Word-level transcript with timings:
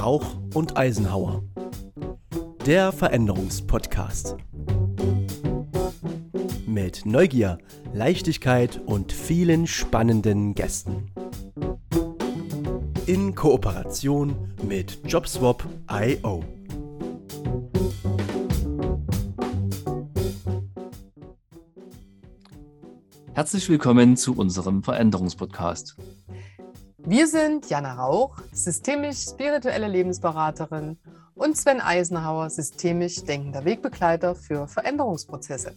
Rauch 0.00 0.24
und 0.54 0.78
Eisenhauer. 0.78 1.42
Der 2.64 2.90
Veränderungspodcast. 2.90 4.34
Mit 6.66 7.04
Neugier, 7.04 7.58
Leichtigkeit 7.92 8.80
und 8.86 9.12
vielen 9.12 9.66
spannenden 9.66 10.54
Gästen. 10.54 11.10
In 13.04 13.34
Kooperation 13.34 14.54
mit 14.66 15.00
JobSwap.io. 15.06 16.44
Herzlich 23.34 23.68
willkommen 23.68 24.16
zu 24.16 24.34
unserem 24.34 24.82
Veränderungspodcast. 24.82 25.96
Wir 27.10 27.26
sind 27.26 27.68
Jana 27.68 27.94
Rauch, 27.94 28.36
systemisch-spirituelle 28.52 29.88
Lebensberaterin 29.88 30.96
und 31.34 31.56
Sven 31.56 31.80
Eisenhauer, 31.80 32.50
systemisch 32.50 33.24
denkender 33.24 33.64
Wegbegleiter 33.64 34.36
für 34.36 34.68
Veränderungsprozesse. 34.68 35.74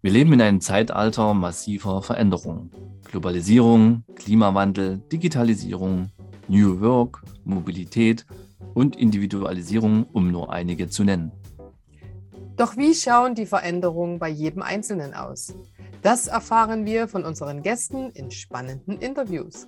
Wir 0.00 0.12
leben 0.12 0.32
in 0.34 0.40
einem 0.40 0.60
Zeitalter 0.60 1.34
massiver 1.34 2.02
Veränderungen. 2.02 2.70
Globalisierung, 3.10 4.04
Klimawandel, 4.14 4.98
Digitalisierung, 5.10 6.12
New 6.46 6.80
Work, 6.80 7.24
Mobilität 7.44 8.24
und 8.74 8.94
Individualisierung, 8.94 10.06
um 10.12 10.30
nur 10.30 10.52
einige 10.52 10.88
zu 10.88 11.02
nennen. 11.02 11.32
Doch 12.54 12.76
wie 12.76 12.94
schauen 12.94 13.34
die 13.34 13.46
Veränderungen 13.46 14.20
bei 14.20 14.28
jedem 14.28 14.62
Einzelnen 14.62 15.14
aus? 15.14 15.52
Das 16.00 16.28
erfahren 16.28 16.84
wir 16.84 17.08
von 17.08 17.24
unseren 17.24 17.62
Gästen 17.62 18.10
in 18.10 18.30
spannenden 18.30 18.98
Interviews. 18.98 19.66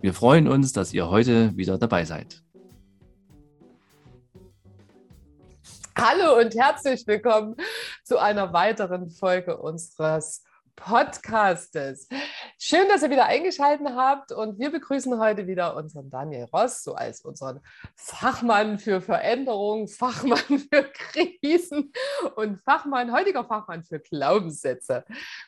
Wir 0.00 0.14
freuen 0.14 0.46
uns, 0.46 0.72
dass 0.72 0.94
ihr 0.94 1.10
heute 1.10 1.56
wieder 1.56 1.76
dabei 1.76 2.04
seid. 2.04 2.40
Hallo 5.96 6.38
und 6.38 6.54
herzlich 6.54 7.04
willkommen 7.04 7.56
zu 8.04 8.18
einer 8.18 8.52
weiteren 8.52 9.10
Folge 9.10 9.56
unseres 9.56 10.44
Podcastes. 10.76 12.08
Schön, 12.60 12.86
dass 12.88 13.02
ihr 13.02 13.10
wieder 13.10 13.26
eingeschaltet 13.26 13.88
habt 13.88 14.30
und 14.30 14.60
wir 14.60 14.70
begrüßen 14.70 15.18
heute 15.18 15.48
wieder 15.48 15.74
unseren 15.74 16.08
Daniel 16.10 16.44
Ross, 16.52 16.84
so 16.84 16.94
als 16.94 17.22
unseren 17.22 17.60
Fachmann 17.96 18.78
für 18.78 19.00
Veränderung, 19.00 19.88
Fachmann 19.88 20.38
für 20.72 20.84
Krisen 20.92 21.92
und 22.36 22.62
Fachmann, 22.62 23.12
heutiger 23.12 23.44
Fachmann 23.44 23.82
für 23.82 23.98
Glaubenssätze. 23.98 25.04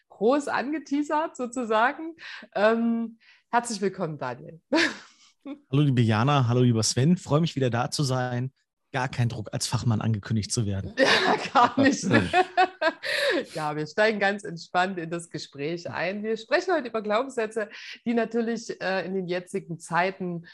Groß 0.09 0.48
angeteasert 0.48 1.37
sozusagen. 1.37 2.17
Ähm, 2.57 3.17
Herzlich 3.53 3.81
willkommen, 3.81 4.17
Daniel. 4.17 4.61
Hallo, 5.45 5.83
liebe 5.83 6.03
Jana, 6.03 6.47
hallo, 6.47 6.61
lieber 6.61 6.84
Sven. 6.84 7.17
Freue 7.17 7.41
mich 7.41 7.57
wieder 7.57 7.69
da 7.69 7.91
zu 7.91 8.05
sein. 8.05 8.53
Gar 8.92 9.09
kein 9.09 9.29
Druck, 9.29 9.48
als 9.53 9.67
Fachmann 9.67 10.01
angekündigt 10.01 10.53
zu 10.53 10.67
werden. 10.67 10.95
Ja, 10.98 11.37
gar 11.53 11.81
nicht. 11.81 12.05
ja, 13.55 13.75
wir 13.75 13.87
steigen 13.87 14.20
ganz 14.20 14.45
entspannt 14.45 14.98
in 14.98 15.11
das 15.11 15.31
Gespräch 15.31 15.91
ein. 15.91 16.23
Wir 16.23 16.37
sprechen 16.37 16.75
heute 16.75 16.89
über 16.89 17.03
Glaubenssätze, 17.03 17.69
die 18.05 18.15
natürlich 18.15 18.81
äh, 18.81 19.05
in 19.05 19.15
den 19.15 19.27
jetzigen 19.27 19.81
Zeiten 19.81 20.47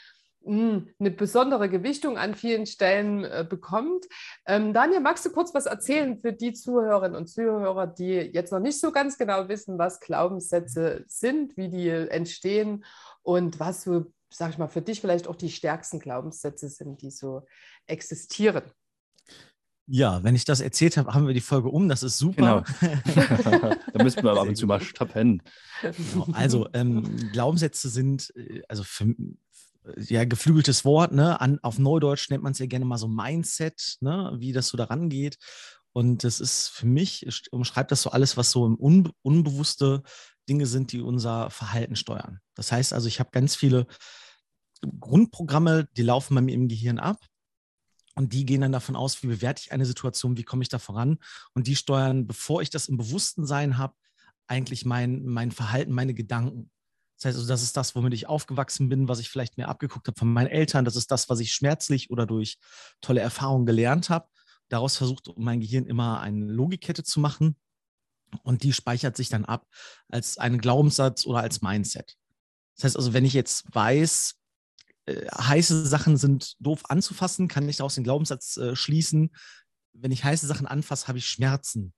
eine 0.45 1.11
besondere 1.11 1.69
Gewichtung 1.69 2.17
an 2.17 2.33
vielen 2.33 2.65
Stellen 2.65 3.25
äh, 3.25 3.45
bekommt. 3.47 4.05
Ähm, 4.45 4.73
Daniel, 4.73 5.01
magst 5.01 5.25
du 5.25 5.31
kurz 5.31 5.53
was 5.53 5.65
erzählen 5.65 6.19
für 6.19 6.33
die 6.33 6.53
Zuhörerinnen 6.53 7.17
und 7.17 7.27
Zuhörer, 7.27 7.87
die 7.87 8.13
jetzt 8.13 8.51
noch 8.51 8.59
nicht 8.59 8.79
so 8.79 8.91
ganz 8.91 9.17
genau 9.17 9.49
wissen, 9.49 9.77
was 9.77 9.99
Glaubenssätze 9.99 11.03
sind, 11.07 11.57
wie 11.57 11.69
die 11.69 11.89
entstehen 11.89 12.85
und 13.23 13.59
was 13.59 13.83
so, 13.83 14.05
sag 14.29 14.51
ich 14.51 14.57
mal, 14.57 14.67
für 14.67 14.81
dich 14.81 15.01
vielleicht 15.01 15.27
auch 15.27 15.35
die 15.35 15.49
stärksten 15.49 15.99
Glaubenssätze 15.99 16.69
sind, 16.69 17.01
die 17.01 17.11
so 17.11 17.45
existieren? 17.85 18.63
Ja, 19.89 20.21
wenn 20.21 20.35
ich 20.35 20.43
das 20.43 20.59
erzählt 20.59 20.97
habe, 20.97 21.13
haben 21.13 21.27
wir 21.27 21.33
die 21.33 21.39
Folge 21.39 21.69
um. 21.69 21.87
Das 21.87 22.03
ist 22.03 22.17
super. 22.17 22.65
Genau. 22.81 23.75
da 23.93 24.03
müssen 24.03 24.21
wir 24.21 24.31
aber 24.31 24.41
ab 24.41 24.47
und 24.49 24.57
zu 24.57 24.67
mal 24.67 24.81
stoppen. 24.81 25.41
Genau. 25.81 26.27
Also 26.33 26.67
ähm, 26.73 27.29
Glaubenssätze 27.31 27.87
sind, 27.87 28.33
äh, 28.35 28.63
also 28.67 28.83
für, 28.83 29.15
ja, 29.95 30.25
geflügeltes 30.25 30.85
Wort, 30.85 31.11
ne? 31.11 31.39
An, 31.39 31.59
auf 31.61 31.79
Neudeutsch 31.79 32.29
nennt 32.29 32.43
man 32.43 32.51
es 32.51 32.59
ja 32.59 32.65
gerne 32.65 32.85
mal 32.85 32.97
so 32.97 33.07
Mindset, 33.07 33.97
ne? 34.01 34.33
wie 34.37 34.51
das 34.51 34.67
so 34.67 34.77
daran 34.77 35.09
geht. 35.09 35.37
Und 35.93 36.23
das 36.23 36.39
ist 36.39 36.69
für 36.69 36.85
mich, 36.85 37.25
umschreibt 37.51 37.91
das 37.91 38.01
so 38.01 38.11
alles, 38.11 38.37
was 38.37 38.51
so 38.51 38.65
im 38.65 38.75
Unbe 38.75 39.11
unbewusste 39.23 40.03
Dinge 40.47 40.65
sind, 40.65 40.91
die 40.91 41.01
unser 41.01 41.49
Verhalten 41.49 41.95
steuern. 41.95 42.39
Das 42.55 42.71
heißt 42.71 42.93
also, 42.93 43.07
ich 43.07 43.19
habe 43.19 43.31
ganz 43.31 43.55
viele 43.55 43.87
Grundprogramme, 44.99 45.87
die 45.97 46.03
laufen 46.03 46.35
bei 46.35 46.41
mir 46.41 46.53
im 46.53 46.67
Gehirn 46.67 46.99
ab. 46.99 47.17
Und 48.15 48.33
die 48.33 48.45
gehen 48.45 48.61
dann 48.61 48.71
davon 48.71 48.95
aus, 48.95 49.21
wie 49.21 49.27
bewerte 49.27 49.61
ich 49.63 49.71
eine 49.71 49.85
Situation, 49.85 50.37
wie 50.37 50.43
komme 50.43 50.63
ich 50.63 50.69
da 50.69 50.79
voran. 50.79 51.19
Und 51.53 51.67
die 51.67 51.75
steuern, 51.75 52.25
bevor 52.25 52.61
ich 52.61 52.71
das 52.71 52.87
im 52.87 52.97
Bewusstensein 52.97 53.77
habe, 53.77 53.93
eigentlich 54.47 54.85
mein, 54.85 55.23
mein 55.25 55.51
Verhalten, 55.51 55.91
meine 55.91 56.13
Gedanken. 56.13 56.71
Das 57.17 57.25
heißt 57.25 57.37
also, 57.37 57.47
das 57.47 57.63
ist 57.63 57.75
das, 57.75 57.95
womit 57.95 58.13
ich 58.13 58.27
aufgewachsen 58.27 58.89
bin, 58.89 59.07
was 59.07 59.19
ich 59.19 59.29
vielleicht 59.29 59.57
mir 59.57 59.67
abgeguckt 59.67 60.07
habe 60.07 60.17
von 60.17 60.31
meinen 60.31 60.47
Eltern. 60.47 60.85
Das 60.85 60.95
ist 60.95 61.09
das, 61.09 61.29
was 61.29 61.39
ich 61.39 61.51
schmerzlich 61.51 62.11
oder 62.11 62.27
durch 62.27 62.57
tolle 63.01 63.21
Erfahrungen 63.21 63.65
gelernt 63.65 64.09
habe. 64.09 64.27
Daraus 64.69 64.97
versucht 64.97 65.31
mein 65.35 65.59
Gehirn 65.59 65.87
immer 65.87 66.19
eine 66.19 66.45
Logikkette 66.45 67.03
zu 67.03 67.19
machen. 67.19 67.55
Und 68.43 68.63
die 68.63 68.73
speichert 68.73 69.17
sich 69.17 69.29
dann 69.29 69.45
ab 69.45 69.65
als 70.09 70.37
einen 70.37 70.59
Glaubenssatz 70.59 71.25
oder 71.25 71.39
als 71.39 71.61
Mindset. 71.61 72.17
Das 72.75 72.83
heißt 72.83 72.97
also, 72.97 73.13
wenn 73.13 73.25
ich 73.25 73.33
jetzt 73.33 73.63
weiß, 73.73 74.35
äh, 75.05 75.27
heiße 75.31 75.87
Sachen 75.87 76.17
sind 76.17 76.55
doof 76.59 76.83
anzufassen, 76.89 77.47
kann 77.47 77.67
ich 77.67 77.77
daraus 77.77 77.95
den 77.95 78.03
Glaubenssatz 78.03 78.57
äh, 78.57 78.75
schließen. 78.75 79.33
Wenn 79.93 80.11
ich 80.11 80.23
heiße 80.23 80.45
Sachen 80.45 80.67
anfasse, 80.67 81.07
habe 81.07 81.17
ich 81.17 81.27
Schmerzen 81.27 81.93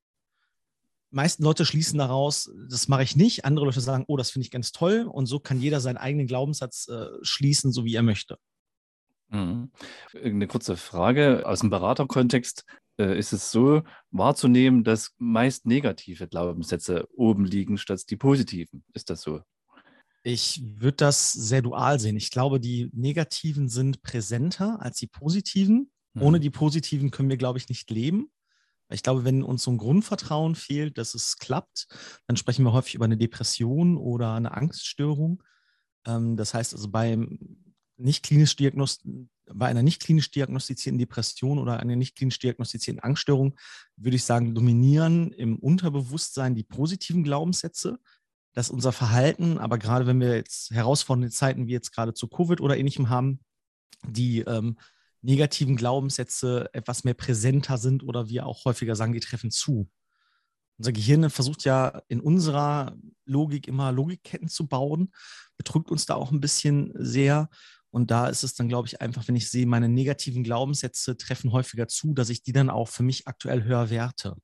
meisten 1.12 1.44
Leute 1.44 1.66
schließen 1.66 1.97
daraus, 1.97 2.52
das 2.70 2.88
mache 2.88 3.03
ich 3.03 3.16
nicht. 3.16 3.46
Andere 3.46 3.66
Leute 3.66 3.81
sagen, 3.81 4.06
oh, 4.08 4.18
das 4.18 4.31
finde 4.31 4.46
ich 4.46 4.52
ganz 4.52 4.72
toll. 4.72 5.08
Und 5.12 5.25
so 5.25 5.40
kann 5.40 5.62
jeder 5.62 5.80
seinen 5.80 5.97
eigenen 5.97 6.28
Glaubenssatz 6.28 6.88
äh, 6.88 7.08
schließen, 7.22 7.72
so 7.72 7.86
wie 7.86 7.96
er 7.96 8.03
möchte. 8.03 8.38
Mhm. 9.30 9.72
Eine 10.14 10.47
kurze 10.47 10.78
Frage 10.78 11.46
aus 11.46 11.59
dem 11.59 11.70
Beraterkontext. 11.70 12.66
Äh, 13.00 13.18
ist 13.18 13.34
es 13.34 13.52
so 13.52 13.84
wahrzunehmen, 14.12 14.84
dass 14.84 15.14
meist 15.18 15.66
negative 15.66 16.28
Glaubenssätze 16.28 17.08
oben 17.16 17.46
liegen 17.46 17.78
statt 17.78 18.02
die 18.09 18.18
positiven? 18.18 18.84
Ist 18.94 19.09
das 19.09 19.22
so? 19.22 19.41
Ich 20.24 20.62
würde 20.64 20.97
das 20.97 21.31
sehr 21.31 21.62
dual 21.62 22.00
sehen. 22.00 22.18
Ich 22.18 22.30
glaube, 22.30 22.59
die 22.59 22.90
negativen 22.94 23.70
sind 23.70 24.02
präsenter 24.02 24.81
als 24.81 24.97
die 24.97 25.08
positiven. 25.08 25.91
Mhm. 26.14 26.22
Ohne 26.22 26.40
die 26.40 26.50
positiven 26.50 27.09
können 27.09 27.30
wir, 27.30 27.38
glaube 27.38 27.58
ich, 27.58 27.70
nicht 27.70 27.90
leben. 27.90 28.30
Ich 28.91 29.03
glaube, 29.03 29.23
wenn 29.23 29.44
uns 29.44 29.63
so 29.63 29.72
ein 29.72 29.77
Grundvertrauen 29.77 30.55
fehlt, 30.55 30.97
dass 30.97 31.13
es 31.13 31.38
klappt, 31.38 31.88
dann 32.27 32.38
sprechen 32.38 32.63
wir 32.66 32.73
häufig 32.73 32.95
über 32.95 33.05
eine 33.05 33.17
Depression 33.17 33.97
oder 33.97 34.33
eine 34.33 34.51
Angststörung. 34.51 35.44
Ähm, 36.05 36.35
das 36.38 36.53
heißt 36.53 36.73
also 36.73 36.89
beim 36.89 37.39
nicht 37.97 38.23
klinisch 38.23 38.55
bei 39.51 39.67
einer 39.67 39.83
nicht 39.83 40.01
klinisch 40.01 40.31
diagnostizierten 40.31 40.99
Depression 40.99 41.59
oder 41.59 41.79
einer 41.79 41.95
nicht 41.95 42.16
klinisch 42.16 42.39
diagnostizierten 42.39 43.03
Angststörung 43.03 43.57
würde 43.97 44.16
ich 44.16 44.23
sagen, 44.23 44.55
dominieren 44.55 45.31
im 45.31 45.57
Unterbewusstsein 45.57 46.55
die 46.55 46.63
positiven 46.63 47.23
Glaubenssätze, 47.23 47.99
dass 48.53 48.69
unser 48.69 48.91
Verhalten, 48.91 49.57
aber 49.57 49.78
gerade 49.78 50.07
wenn 50.07 50.19
wir 50.19 50.35
jetzt 50.35 50.72
herausfordernde 50.72 51.31
Zeiten 51.31 51.67
wie 51.67 51.73
jetzt 51.73 51.91
gerade 51.91 52.13
zu 52.13 52.28
Covid 52.28 52.61
oder 52.61 52.78
ähnlichem 52.78 53.09
haben, 53.09 53.41
die 54.07 54.39
ähm, 54.41 54.78
negativen 55.22 55.75
Glaubenssätze 55.75 56.69
etwas 56.74 57.03
mehr 57.03 57.13
präsenter 57.13 57.78
sind 57.78 58.03
oder 58.03 58.30
wir 58.30 58.46
auch 58.46 58.66
häufiger 58.66 58.96
sagen, 58.96 59.13
die 59.13 59.19
treffen 59.19 59.52
zu. 59.52 59.90
Unser 60.78 60.94
Gehirn 60.94 61.30
versucht 61.30 61.66
ja 61.66 62.02
in 62.07 62.22
unserer 62.22 62.97
Logik 63.25 63.68
immer 63.68 63.91
Logikketten 63.91 64.47
zu 64.47 64.67
bauen, 64.67 65.11
betrügt 65.58 65.91
uns 65.91 66.05
da 66.05 66.16
auch 66.16 66.32
ein 66.32 66.40
bisschen 66.40 66.93
sehr. 66.96 67.49
Und 67.91 68.11
da 68.11 68.28
ist 68.28 68.43
es 68.43 68.53
dann, 68.53 68.70
glaube 68.70 68.88
ich, 68.88 69.02
einfach, 69.02 69.28
wenn 69.28 69.35
ich 69.35 69.49
sehe, 69.49 69.66
meine 69.66 69.90
negativen 69.90 70.43
Glaubenssätze 70.43 71.17
treffen 71.17 71.52
häufiger 71.52 71.88
zu, 71.88 72.14
dass 72.14 72.29
ich 72.29 72.43
die 72.43 72.53
dann 72.53 72.70
auch 72.70 72.88
für 72.88 73.03
mich 73.03 73.28
aktuell 73.28 73.64
höher 73.64 73.90
werte. 73.90 74.38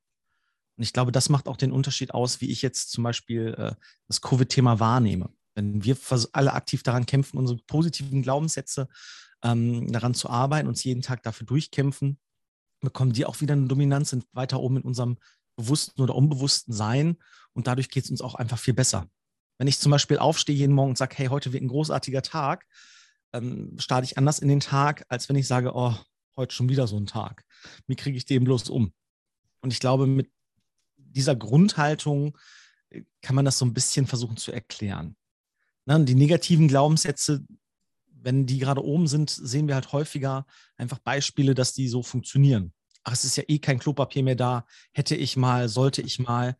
Und 0.77 0.83
ich 0.83 0.91
glaube, 0.91 1.13
das 1.13 1.29
macht 1.29 1.47
auch 1.47 1.57
den 1.57 1.71
Unterschied 1.71 2.13
aus, 2.13 2.41
wie 2.41 2.51
ich 2.51 2.61
jetzt 2.61 2.91
zum 2.91 3.03
Beispiel 3.03 3.55
äh, 3.57 3.75
das 4.07 4.19
Covid-Thema 4.19 4.79
wahrnehme. 4.79 5.29
Wenn 5.53 5.85
wir 5.85 5.95
alle 6.33 6.53
aktiv 6.53 6.83
daran 6.83 7.05
kämpfen, 7.05 7.37
unsere 7.37 7.59
positiven 7.65 8.21
Glaubenssätze 8.21 8.89
ähm, 9.45 9.91
daran 9.91 10.15
zu 10.15 10.29
arbeiten, 10.29 10.67
uns 10.67 10.83
jeden 10.83 11.03
Tag 11.03 11.21
dafür 11.23 11.45
durchkämpfen, 11.45 12.17
bekommen 12.81 13.13
die 13.13 13.25
auch 13.25 13.41
wieder 13.41 13.53
eine 13.53 13.67
Dominanz, 13.67 14.09
sind 14.09 14.25
weiter 14.33 14.59
oben 14.59 14.77
in 14.77 14.83
unserem 14.83 15.17
bewussten 15.55 16.01
oder 16.01 16.15
unbewussten 16.15 16.73
Sein 16.73 17.17
und 17.53 17.67
dadurch 17.67 17.89
geht 17.89 18.05
es 18.05 18.11
uns 18.11 18.21
auch 18.21 18.35
einfach 18.35 18.57
viel 18.57 18.73
besser. 18.73 19.07
Wenn 19.57 19.67
ich 19.67 19.79
zum 19.79 19.91
Beispiel 19.91 20.17
aufstehe 20.17 20.55
jeden 20.55 20.73
Morgen 20.73 20.89
und 20.89 20.97
sage, 20.97 21.15
hey, 21.17 21.27
heute 21.27 21.53
wird 21.53 21.63
ein 21.63 21.69
großartiger 21.69 22.23
Tag, 22.23 22.65
ähm, 23.33 23.77
starte 23.77 24.05
ich 24.05 24.17
anders 24.17 24.39
in 24.39 24.47
den 24.47 24.59
Tag, 24.59 25.05
als 25.09 25.29
wenn 25.29 25.35
ich 25.35 25.47
sage, 25.47 25.71
oh, 25.75 25.95
heute 26.35 26.53
schon 26.53 26.67
wieder 26.67 26.87
so 26.87 26.97
ein 26.97 27.05
Tag. 27.05 27.45
Wie 27.87 27.95
kriege 27.95 28.17
ich 28.17 28.25
den 28.25 28.43
bloß 28.43 28.69
um? 28.69 28.93
Und 29.61 29.71
ich 29.71 29.79
glaube, 29.79 30.07
mit 30.07 30.29
dieser 30.97 31.35
Grundhaltung 31.35 32.37
äh, 32.89 33.03
kann 33.21 33.35
man 33.35 33.45
das 33.45 33.59
so 33.59 33.65
ein 33.65 33.73
bisschen 33.73 34.07
versuchen 34.07 34.37
zu 34.37 34.51
erklären. 34.51 35.15
Ne, 35.85 36.03
die 36.03 36.15
negativen 36.15 36.67
Glaubenssätze 36.67 37.45
wenn 38.25 38.47
die 38.47 38.57
gerade 38.57 38.83
oben 38.83 39.07
sind, 39.07 39.29
sehen 39.29 39.67
wir 39.67 39.75
halt 39.75 39.93
häufiger 39.93 40.47
einfach 40.77 40.97
Beispiele, 40.97 41.53
dass 41.53 41.73
die 41.73 41.87
so 41.87 42.01
funktionieren. 42.01 42.73
Ach, 43.03 43.13
es 43.13 43.23
ist 43.23 43.37
ja 43.37 43.43
eh 43.47 43.59
kein 43.59 43.77
Klopapier 43.77 44.23
mehr 44.23 44.35
da. 44.35 44.65
Hätte 44.91 45.15
ich 45.15 45.37
mal, 45.37 45.69
sollte 45.69 46.01
ich 46.01 46.17
mal. 46.17 46.57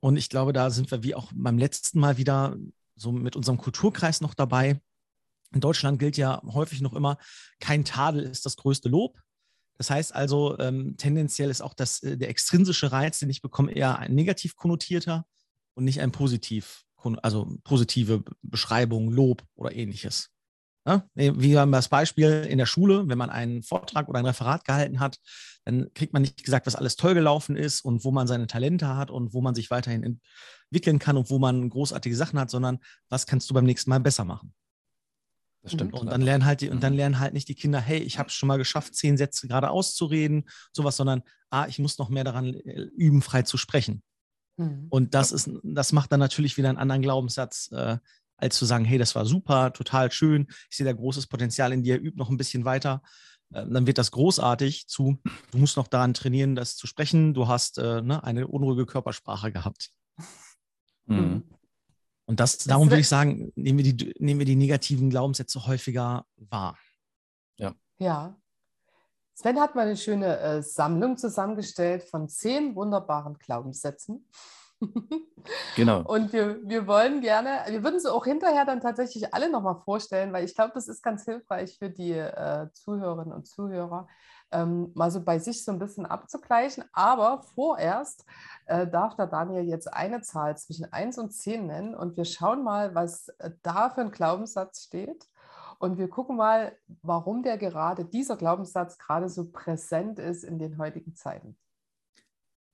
Und 0.00 0.16
ich 0.16 0.28
glaube, 0.28 0.52
da 0.52 0.70
sind 0.70 0.90
wir 0.90 1.04
wie 1.04 1.14
auch 1.14 1.30
beim 1.32 1.56
letzten 1.56 2.00
Mal 2.00 2.16
wieder 2.16 2.56
so 2.96 3.12
mit 3.12 3.36
unserem 3.36 3.58
Kulturkreis 3.58 4.20
noch 4.20 4.34
dabei. 4.34 4.80
In 5.54 5.60
Deutschland 5.60 6.00
gilt 6.00 6.16
ja 6.16 6.42
häufig 6.44 6.80
noch 6.80 6.94
immer, 6.94 7.16
kein 7.60 7.84
Tadel 7.84 8.24
ist 8.24 8.44
das 8.44 8.56
größte 8.56 8.88
Lob. 8.88 9.20
Das 9.78 9.88
heißt 9.88 10.12
also, 10.12 10.58
ähm, 10.58 10.96
tendenziell 10.96 11.50
ist 11.50 11.62
auch 11.62 11.74
das, 11.74 12.02
äh, 12.02 12.16
der 12.16 12.28
extrinsische 12.28 12.90
Reiz, 12.90 13.20
den 13.20 13.30
ich 13.30 13.40
bekomme, 13.40 13.72
eher 13.72 14.00
ein 14.00 14.14
negativ 14.16 14.56
konnotierter 14.56 15.26
und 15.74 15.84
nicht 15.84 16.00
ein 16.00 16.10
positiv, 16.10 16.82
also 17.22 17.56
positive 17.62 18.24
Beschreibung, 18.42 19.12
Lob 19.12 19.44
oder 19.54 19.72
ähnliches. 19.72 20.31
Ja? 20.86 21.06
Wie 21.14 21.58
haben 21.58 21.70
wir 21.70 21.78
das 21.78 21.88
Beispiel 21.88 22.46
in 22.48 22.58
der 22.58 22.66
Schule, 22.66 23.08
wenn 23.08 23.18
man 23.18 23.30
einen 23.30 23.62
Vortrag 23.62 24.08
oder 24.08 24.18
ein 24.18 24.26
Referat 24.26 24.64
gehalten 24.64 25.00
hat, 25.00 25.18
dann 25.64 25.92
kriegt 25.94 26.12
man 26.12 26.22
nicht 26.22 26.42
gesagt, 26.42 26.66
was 26.66 26.74
alles 26.74 26.96
toll 26.96 27.14
gelaufen 27.14 27.56
ist 27.56 27.84
und 27.84 28.04
wo 28.04 28.10
man 28.10 28.26
seine 28.26 28.46
Talente 28.46 28.88
hat 28.88 29.10
und 29.10 29.32
wo 29.32 29.40
man 29.40 29.54
sich 29.54 29.70
weiterhin 29.70 30.18
entwickeln 30.70 30.98
kann 30.98 31.16
und 31.16 31.30
wo 31.30 31.38
man 31.38 31.68
großartige 31.70 32.16
Sachen 32.16 32.38
hat, 32.38 32.50
sondern 32.50 32.78
was 33.08 33.26
kannst 33.26 33.48
du 33.48 33.54
beim 33.54 33.64
nächsten 33.64 33.90
Mal 33.90 34.00
besser 34.00 34.24
machen. 34.24 34.54
Das 35.62 35.72
stimmt. 35.74 35.94
Und 35.94 36.06
dann 36.06 36.22
lernen 36.22 36.44
halt 36.44 36.60
die, 36.60 36.70
und 36.70 36.82
dann 36.82 36.94
mhm. 36.94 36.98
lernen 36.98 37.18
halt 37.20 37.34
nicht 37.34 37.48
die 37.48 37.54
Kinder, 37.54 37.80
hey, 37.80 37.98
ich 37.98 38.18
habe 38.18 38.28
es 38.28 38.34
schon 38.34 38.48
mal 38.48 38.58
geschafft, 38.58 38.96
zehn 38.96 39.16
Sätze 39.16 39.46
gerade 39.46 39.70
auszureden, 39.70 40.48
sowas, 40.72 40.96
sondern 40.96 41.22
ah, 41.50 41.66
ich 41.68 41.78
muss 41.78 41.98
noch 41.98 42.08
mehr 42.08 42.24
daran 42.24 42.54
äh, 42.54 42.82
üben, 42.96 43.22
frei 43.22 43.42
zu 43.42 43.56
sprechen. 43.56 44.02
Mhm. 44.56 44.86
Und 44.90 45.14
das 45.14 45.30
ist, 45.30 45.50
das 45.62 45.92
macht 45.92 46.10
dann 46.10 46.20
natürlich 46.20 46.56
wieder 46.56 46.68
einen 46.68 46.78
anderen 46.78 47.02
Glaubenssatz, 47.02 47.70
äh, 47.70 47.98
als 48.42 48.56
zu 48.56 48.64
sagen, 48.64 48.84
hey, 48.84 48.98
das 48.98 49.14
war 49.14 49.24
super, 49.24 49.72
total 49.72 50.10
schön, 50.10 50.46
ich 50.70 50.76
sehe 50.76 50.84
da 50.84 50.92
großes 50.92 51.28
Potenzial 51.28 51.72
in 51.72 51.82
dir, 51.82 52.00
üb 52.00 52.16
noch 52.16 52.28
ein 52.28 52.36
bisschen 52.36 52.64
weiter. 52.64 53.02
Äh, 53.52 53.66
dann 53.68 53.86
wird 53.86 53.98
das 53.98 54.10
großartig 54.10 54.88
zu, 54.88 55.18
du 55.52 55.58
musst 55.58 55.76
noch 55.76 55.88
daran 55.88 56.14
trainieren, 56.14 56.56
das 56.56 56.76
zu 56.76 56.86
sprechen, 56.86 57.34
du 57.34 57.48
hast 57.48 57.78
äh, 57.78 58.02
ne, 58.02 58.22
eine 58.24 58.48
unruhige 58.48 58.86
Körpersprache 58.86 59.52
gehabt. 59.52 59.90
Mhm. 61.06 61.44
Und 62.26 62.40
das, 62.40 62.58
darum 62.58 62.88
würde 62.88 63.00
ich 63.00 63.08
sagen, 63.08 63.52
nehmen 63.56 63.78
wir, 63.78 63.94
die, 63.94 64.14
nehmen 64.18 64.38
wir 64.38 64.46
die 64.46 64.56
negativen 64.56 65.10
Glaubenssätze 65.10 65.66
häufiger 65.66 66.24
wahr. 66.36 66.78
Ja. 67.58 67.74
Ja. 67.98 68.36
Sven 69.34 69.58
hat 69.58 69.74
mal 69.74 69.86
eine 69.86 69.96
schöne 69.96 70.38
äh, 70.38 70.62
Sammlung 70.62 71.16
zusammengestellt 71.16 72.04
von 72.04 72.28
zehn 72.28 72.74
wunderbaren 72.74 73.38
Glaubenssätzen. 73.38 74.28
Genau. 75.76 76.02
Und 76.06 76.32
wir, 76.32 76.58
wir 76.62 76.86
wollen 76.86 77.20
gerne, 77.20 77.60
wir 77.68 77.82
würden 77.82 78.00
sie 78.00 78.12
auch 78.12 78.24
hinterher 78.24 78.64
dann 78.64 78.80
tatsächlich 78.80 79.32
alle 79.34 79.50
nochmal 79.50 79.80
vorstellen, 79.84 80.32
weil 80.32 80.44
ich 80.44 80.54
glaube, 80.54 80.72
das 80.74 80.88
ist 80.88 81.02
ganz 81.02 81.24
hilfreich 81.24 81.78
für 81.78 81.90
die 81.90 82.12
äh, 82.12 82.68
Zuhörerinnen 82.72 83.32
und 83.32 83.46
Zuhörer, 83.46 84.08
ähm, 84.52 84.92
mal 84.94 85.10
so 85.10 85.22
bei 85.22 85.38
sich 85.38 85.64
so 85.64 85.72
ein 85.72 85.78
bisschen 85.78 86.06
abzugleichen. 86.06 86.84
Aber 86.92 87.42
vorerst 87.54 88.24
äh, 88.66 88.86
darf 88.86 89.16
der 89.16 89.26
Daniel 89.26 89.64
jetzt 89.64 89.92
eine 89.92 90.20
Zahl 90.22 90.56
zwischen 90.56 90.92
1 90.92 91.18
und 91.18 91.30
10 91.30 91.66
nennen 91.66 91.94
und 91.94 92.16
wir 92.16 92.24
schauen 92.24 92.62
mal, 92.62 92.94
was 92.94 93.28
äh, 93.38 93.50
da 93.62 93.90
für 93.90 94.02
ein 94.02 94.10
Glaubenssatz 94.10 94.82
steht. 94.82 95.28
Und 95.78 95.98
wir 95.98 96.08
gucken 96.08 96.36
mal, 96.36 96.76
warum 97.02 97.42
der 97.42 97.58
gerade, 97.58 98.04
dieser 98.04 98.36
Glaubenssatz 98.36 98.98
gerade 98.98 99.28
so 99.28 99.50
präsent 99.50 100.20
ist 100.20 100.44
in 100.44 100.60
den 100.60 100.78
heutigen 100.78 101.16
Zeiten. 101.16 101.56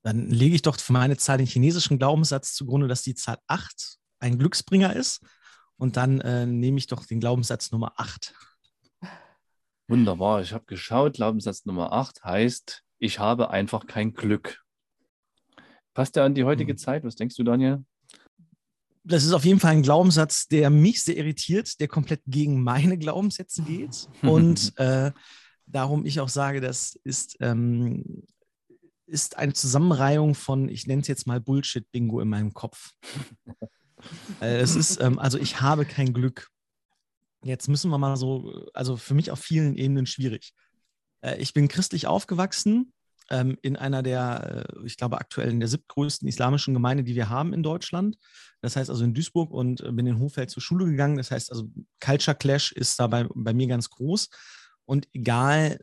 Dann 0.09 0.31
lege 0.31 0.55
ich 0.55 0.63
doch 0.63 0.79
für 0.81 0.95
meine 0.95 1.19
Zahl 1.19 1.37
den 1.37 1.47
chinesischen 1.47 1.99
Glaubenssatz 1.99 2.55
zugrunde, 2.55 2.89
dass 2.89 3.03
die 3.03 3.15
Zahl 3.15 3.37
8 3.47 3.99
ein 4.21 4.39
Glücksbringer 4.39 4.97
ist. 4.97 5.21
Und 5.77 5.99
dann 5.99 6.23
äh, 6.23 6.47
nehme 6.47 6.79
ich 6.79 6.87
doch 6.87 7.05
den 7.05 7.21
Glaubenssatz 7.21 7.73
Nummer 7.73 7.93
8. 7.99 8.35
Wunderbar, 9.87 10.41
ich 10.41 10.55
habe 10.55 10.65
geschaut. 10.65 11.17
Glaubenssatz 11.17 11.67
Nummer 11.67 11.93
8 11.93 12.25
heißt, 12.25 12.85
ich 12.99 13.19
habe 13.19 13.51
einfach 13.51 13.87
kein 13.87 14.15
Glück. 14.15 14.65
Passt 15.93 16.17
der 16.17 16.25
an 16.25 16.35
die 16.35 16.45
heutige 16.45 16.73
hm. 16.73 16.79
Zeit? 16.79 17.05
Was 17.05 17.17
denkst 17.17 17.37
du, 17.37 17.43
Daniel? 17.45 17.85
Das 19.05 19.25
ist 19.25 19.35
auf 19.35 19.45
jeden 19.45 19.61
Fall 19.61 19.73
ein 19.73 19.83
Glaubenssatz, 19.83 20.49
der 20.49 20.71
mich 20.71 21.03
sehr 21.03 21.19
irritiert, 21.19 21.81
der 21.81 21.89
komplett 21.89 22.23
gegen 22.27 22.63
meine 22.63 22.97
Glaubenssätze 22.97 23.61
geht. 23.61 24.09
Und 24.23 24.73
äh, 24.79 25.13
darum 25.67 26.07
ich 26.07 26.19
auch 26.19 26.31
sage, 26.31 26.63
das 26.63 26.99
ist, 27.05 27.37
ähm, 27.41 28.25
ist 29.09 29.37
eine 29.37 29.55
Zusammenreihung 29.55 30.35
von, 30.35 30.69
ich 30.69 30.87
nenne 30.87 31.03
es 31.03 31.09
jetzt 31.09 31.27
mal 31.27 31.41
Bullshit-Bingo 31.41 32.21
in 32.21 32.29
meinem 32.29 32.53
Kopf. 32.53 32.93
äh, 34.41 34.59
es 34.59 34.77
ist, 34.77 35.01
ähm, 35.01 35.19
also 35.19 35.39
ich 35.39 35.61
habe 35.61 35.85
kein 35.85 36.13
Glück. 36.13 36.49
Jetzt 37.43 37.69
müssen 37.69 37.91
wir 37.91 37.99
mal 37.99 38.17
so, 38.17 38.67
also 38.75 38.97
für 38.97 39.15
mich 39.15 39.31
auf 39.31 39.41
vielen 39.41 39.77
Ebenen 39.77 40.07
schwierig. 40.07 40.53
Äh, 41.23 41.37
ich 41.39 41.55
bin 41.55 41.69
christlich 41.69 42.07
aufgewachsen 42.07 42.93
ähm, 43.31 43.59
in 43.63 43.77
einer 43.77 44.03
der, 44.03 44.67
äh, 44.69 44.87
ich 44.87 44.97
glaube 44.97 45.19
aktuell 45.19 45.51
in 45.51 45.61
der 45.61 45.69
siebtgrößten 45.69 46.29
islamischen 46.29 46.75
Gemeinde, 46.75 47.05
die 47.05 47.15
wir 47.15 47.29
haben 47.29 47.53
in 47.53 47.63
Deutschland. 47.63 48.17
Das 48.61 48.77
heißt 48.77 48.91
also 48.91 49.05
in 49.05 49.15
Duisburg 49.15 49.51
und 49.51 49.81
äh, 49.81 49.93
bin 49.93 50.07
in 50.07 50.19
Hofeld 50.19 50.51
zur 50.51 50.63
Schule 50.63 50.87
gegangen. 50.87 51.17
Das 51.17 51.31
heißt 51.31 51.51
also 51.51 51.71
Culture 52.01 52.37
Clash 52.37 52.73
ist 52.73 52.99
da 52.99 53.07
bei, 53.07 53.27
bei 53.35 53.53
mir 53.53 53.69
ganz 53.69 53.91
groß. 53.91 54.29
Und 54.85 55.09
egal, 55.13 55.81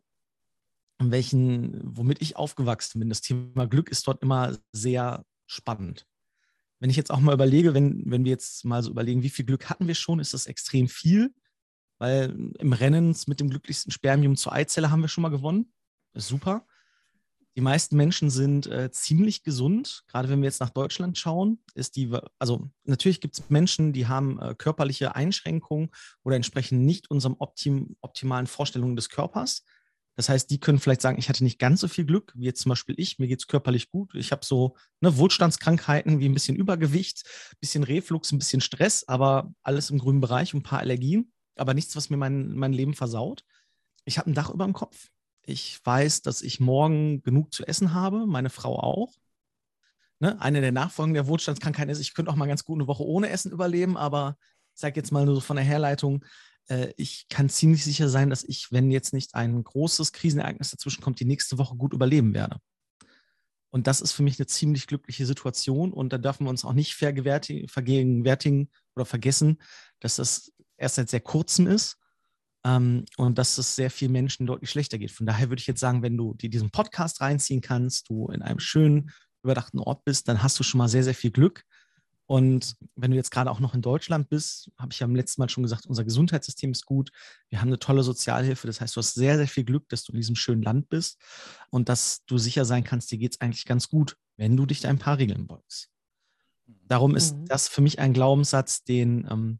welchen, 0.99 1.81
womit 1.83 2.21
ich 2.21 2.35
aufgewachsen 2.35 2.99
bin, 2.99 3.09
das 3.09 3.21
Thema 3.21 3.67
Glück 3.67 3.89
ist 3.89 4.07
dort 4.07 4.21
immer 4.21 4.57
sehr 4.71 5.25
spannend. 5.45 6.05
Wenn 6.79 6.89
ich 6.89 6.97
jetzt 6.97 7.11
auch 7.11 7.19
mal 7.19 7.33
überlege, 7.33 7.73
wenn, 7.73 8.03
wenn 8.05 8.25
wir 8.25 8.31
jetzt 8.31 8.65
mal 8.65 8.83
so 8.83 8.91
überlegen, 8.91 9.23
wie 9.23 9.29
viel 9.29 9.45
Glück 9.45 9.69
hatten 9.69 9.87
wir 9.87 9.95
schon, 9.95 10.19
ist 10.19 10.33
das 10.33 10.47
extrem 10.47 10.87
viel 10.87 11.33
weil 11.97 12.53
im 12.59 12.73
Rennen 12.73 13.15
mit 13.27 13.39
dem 13.39 13.49
glücklichsten 13.49 13.91
Spermium 13.91 14.35
zur 14.35 14.53
Eizelle 14.53 14.91
haben 14.91 15.01
wir 15.01 15.07
schon 15.07 15.21
mal 15.21 15.29
gewonnen. 15.29 15.71
Das 16.13 16.23
ist 16.23 16.29
super. 16.29 16.65
Die 17.55 17.61
meisten 17.61 17.95
Menschen 17.95 18.29
sind 18.29 18.67
äh, 18.67 18.91
ziemlich 18.91 19.43
gesund. 19.43 20.03
Gerade 20.07 20.27
wenn 20.27 20.41
wir 20.41 20.47
jetzt 20.47 20.59
nach 20.59 20.71
Deutschland 20.71 21.17
schauen, 21.17 21.63
ist 21.73 21.95
die, 21.95 22.11
also 22.37 22.69
natürlich 22.83 23.21
gibt 23.21 23.39
es 23.39 23.49
Menschen, 23.49 23.93
die 23.93 24.07
haben 24.07 24.39
äh, 24.39 24.55
körperliche 24.55 25.15
Einschränkungen 25.15 25.89
oder 26.23 26.35
entsprechen 26.35 26.83
nicht 26.83 27.09
unserem 27.09 27.37
optim, 27.39 27.95
optimalen 28.01 28.47
Vorstellungen 28.47 28.97
des 28.97 29.09
Körpers. 29.09 29.63
Das 30.15 30.29
heißt, 30.29 30.49
die 30.49 30.59
können 30.59 30.79
vielleicht 30.79 31.01
sagen, 31.01 31.17
ich 31.19 31.27
hatte 31.27 31.43
nicht 31.43 31.59
ganz 31.59 31.81
so 31.81 31.87
viel 31.87 32.05
Glück, 32.05 32.31
wie 32.35 32.45
jetzt 32.45 32.61
zum 32.61 32.69
Beispiel 32.69 32.95
ich, 32.97 33.19
mir 33.19 33.27
geht 33.27 33.39
es 33.39 33.47
körperlich 33.47 33.89
gut. 33.89 34.15
Ich 34.15 34.31
habe 34.31 34.45
so 34.45 34.75
ne, 35.01 35.17
Wohlstandskrankheiten 35.17 36.19
wie 36.19 36.29
ein 36.29 36.33
bisschen 36.33 36.55
Übergewicht, 36.55 37.23
ein 37.51 37.57
bisschen 37.59 37.83
Reflux, 37.83 38.31
ein 38.31 38.39
bisschen 38.39 38.61
Stress, 38.61 39.05
aber 39.07 39.53
alles 39.61 39.89
im 39.89 39.99
grünen 39.99 40.21
Bereich 40.21 40.53
und 40.53 40.61
ein 40.61 40.63
paar 40.63 40.79
Allergien 40.79 41.31
aber 41.55 41.73
nichts, 41.73 41.95
was 41.95 42.09
mir 42.09 42.17
mein, 42.17 42.55
mein 42.55 42.73
Leben 42.73 42.93
versaut. 42.93 43.45
Ich 44.03 44.17
habe 44.17 44.29
ein 44.29 44.33
Dach 44.33 44.49
über 44.49 44.65
dem 44.65 44.73
Kopf. 44.73 45.09
Ich 45.43 45.79
weiß, 45.83 46.21
dass 46.21 46.41
ich 46.41 46.59
morgen 46.59 47.21
genug 47.21 47.53
zu 47.53 47.65
essen 47.65 47.93
habe, 47.93 48.25
meine 48.25 48.49
Frau 48.49 48.79
auch. 48.79 49.13
Ne? 50.19 50.39
Eine 50.41 50.61
der 50.61 50.71
Nachfolgen 50.71 51.13
der 51.13 51.27
Wohlstandskrankheiten 51.27 51.89
ist, 51.89 51.99
ich 51.99 52.13
könnte 52.13 52.31
auch 52.31 52.35
mal 52.35 52.47
ganz 52.47 52.63
gut 52.63 52.77
eine 52.77 52.87
Woche 52.87 53.03
ohne 53.03 53.29
Essen 53.29 53.51
überleben, 53.51 53.97
aber 53.97 54.37
ich 54.73 54.81
sage 54.81 54.95
jetzt 54.95 55.11
mal 55.11 55.25
nur 55.25 55.35
so 55.35 55.41
von 55.41 55.55
der 55.55 55.65
Herleitung, 55.65 56.25
äh, 56.69 56.93
ich 56.97 57.27
kann 57.29 57.49
ziemlich 57.49 57.83
sicher 57.83 58.09
sein, 58.09 58.29
dass 58.29 58.43
ich, 58.43 58.71
wenn 58.71 58.91
jetzt 58.91 59.13
nicht 59.13 59.35
ein 59.35 59.63
großes 59.63 60.11
Krisenereignis 60.11 60.71
dazwischen 60.71 61.01
kommt, 61.01 61.19
die 61.19 61.25
nächste 61.25 61.57
Woche 61.57 61.75
gut 61.75 61.93
überleben 61.93 62.33
werde. 62.33 62.59
Und 63.69 63.87
das 63.87 63.99
ist 63.99 64.13
für 64.13 64.23
mich 64.23 64.39
eine 64.39 64.47
ziemlich 64.47 64.87
glückliche 64.87 65.25
Situation 65.25 65.91
und 65.91 66.13
da 66.13 66.17
dürfen 66.17 66.45
wir 66.45 66.49
uns 66.49 66.63
auch 66.63 66.73
nicht 66.73 66.95
vergegenwärtigen 66.95 68.69
oder 68.95 69.05
vergessen, 69.05 69.61
dass 69.99 70.15
das 70.15 70.53
erst 70.77 70.95
seit 70.95 71.09
sehr 71.09 71.19
kurzem 71.19 71.67
ist 71.67 71.97
ähm, 72.63 73.03
und 73.17 73.37
dass 73.37 73.57
es 73.57 73.75
sehr 73.75 73.91
vielen 73.91 74.13
Menschen 74.13 74.47
deutlich 74.47 74.69
schlechter 74.69 74.97
geht. 74.97 75.11
Von 75.11 75.25
daher 75.25 75.49
würde 75.49 75.59
ich 75.59 75.67
jetzt 75.67 75.81
sagen, 75.81 76.03
wenn 76.03 76.15
du 76.15 76.33
dir 76.35 76.49
diesen 76.49 76.71
Podcast 76.71 77.19
reinziehen 77.19 77.59
kannst, 77.61 78.09
du 78.09 78.29
in 78.29 78.41
einem 78.41 78.59
schönen, 78.59 79.11
überdachten 79.43 79.79
Ort 79.79 80.03
bist, 80.05 80.27
dann 80.27 80.41
hast 80.41 80.57
du 80.57 80.63
schon 80.63 80.79
mal 80.79 80.87
sehr, 80.87 81.03
sehr 81.03 81.13
viel 81.13 81.31
Glück. 81.31 81.63
Und 82.27 82.75
wenn 82.95 83.11
du 83.11 83.17
jetzt 83.17 83.29
gerade 83.29 83.51
auch 83.51 83.59
noch 83.59 83.75
in 83.75 83.81
Deutschland 83.81 84.29
bist, 84.29 84.71
habe 84.79 84.91
ich 84.91 84.99
ja 84.99 85.05
am 85.05 85.15
letzten 85.15 85.41
Mal 85.41 85.49
schon 85.49 85.63
gesagt, 85.63 85.85
unser 85.85 86.03
Gesundheitssystem 86.03 86.71
ist 86.71 86.85
gut. 86.85 87.11
Wir 87.49 87.61
haben 87.61 87.67
eine 87.67 87.77
tolle 87.77 88.01
Sozialhilfe. 88.03 88.65
Das 88.65 88.81
heißt, 88.81 88.95
du 88.95 88.99
hast 88.99 89.13
sehr, 89.13 89.37
sehr 89.37 89.47
viel 89.47 89.63
Glück, 89.63 89.87
dass 89.89 90.03
du 90.03 90.11
in 90.11 90.17
diesem 90.17 90.35
schönen 90.35 90.63
Land 90.63 90.89
bist 90.89 91.21
und 91.69 91.87
dass 91.87 92.25
du 92.25 92.37
sicher 92.37 92.65
sein 92.65 92.83
kannst, 92.83 93.11
dir 93.11 93.19
geht 93.19 93.33
es 93.33 93.41
eigentlich 93.41 93.65
ganz 93.65 93.89
gut, 93.89 94.17
wenn 94.37 94.57
du 94.57 94.65
dich 94.65 94.81
da 94.81 94.89
ein 94.89 94.99
paar 94.99 95.19
Regeln 95.19 95.45
beugst. 95.45 95.89
Darum 96.87 97.15
ist 97.15 97.35
mhm. 97.35 97.45
das 97.45 97.67
für 97.67 97.81
mich 97.81 97.99
ein 97.99 98.13
Glaubenssatz, 98.13 98.83
den 98.83 99.27
ähm, 99.29 99.59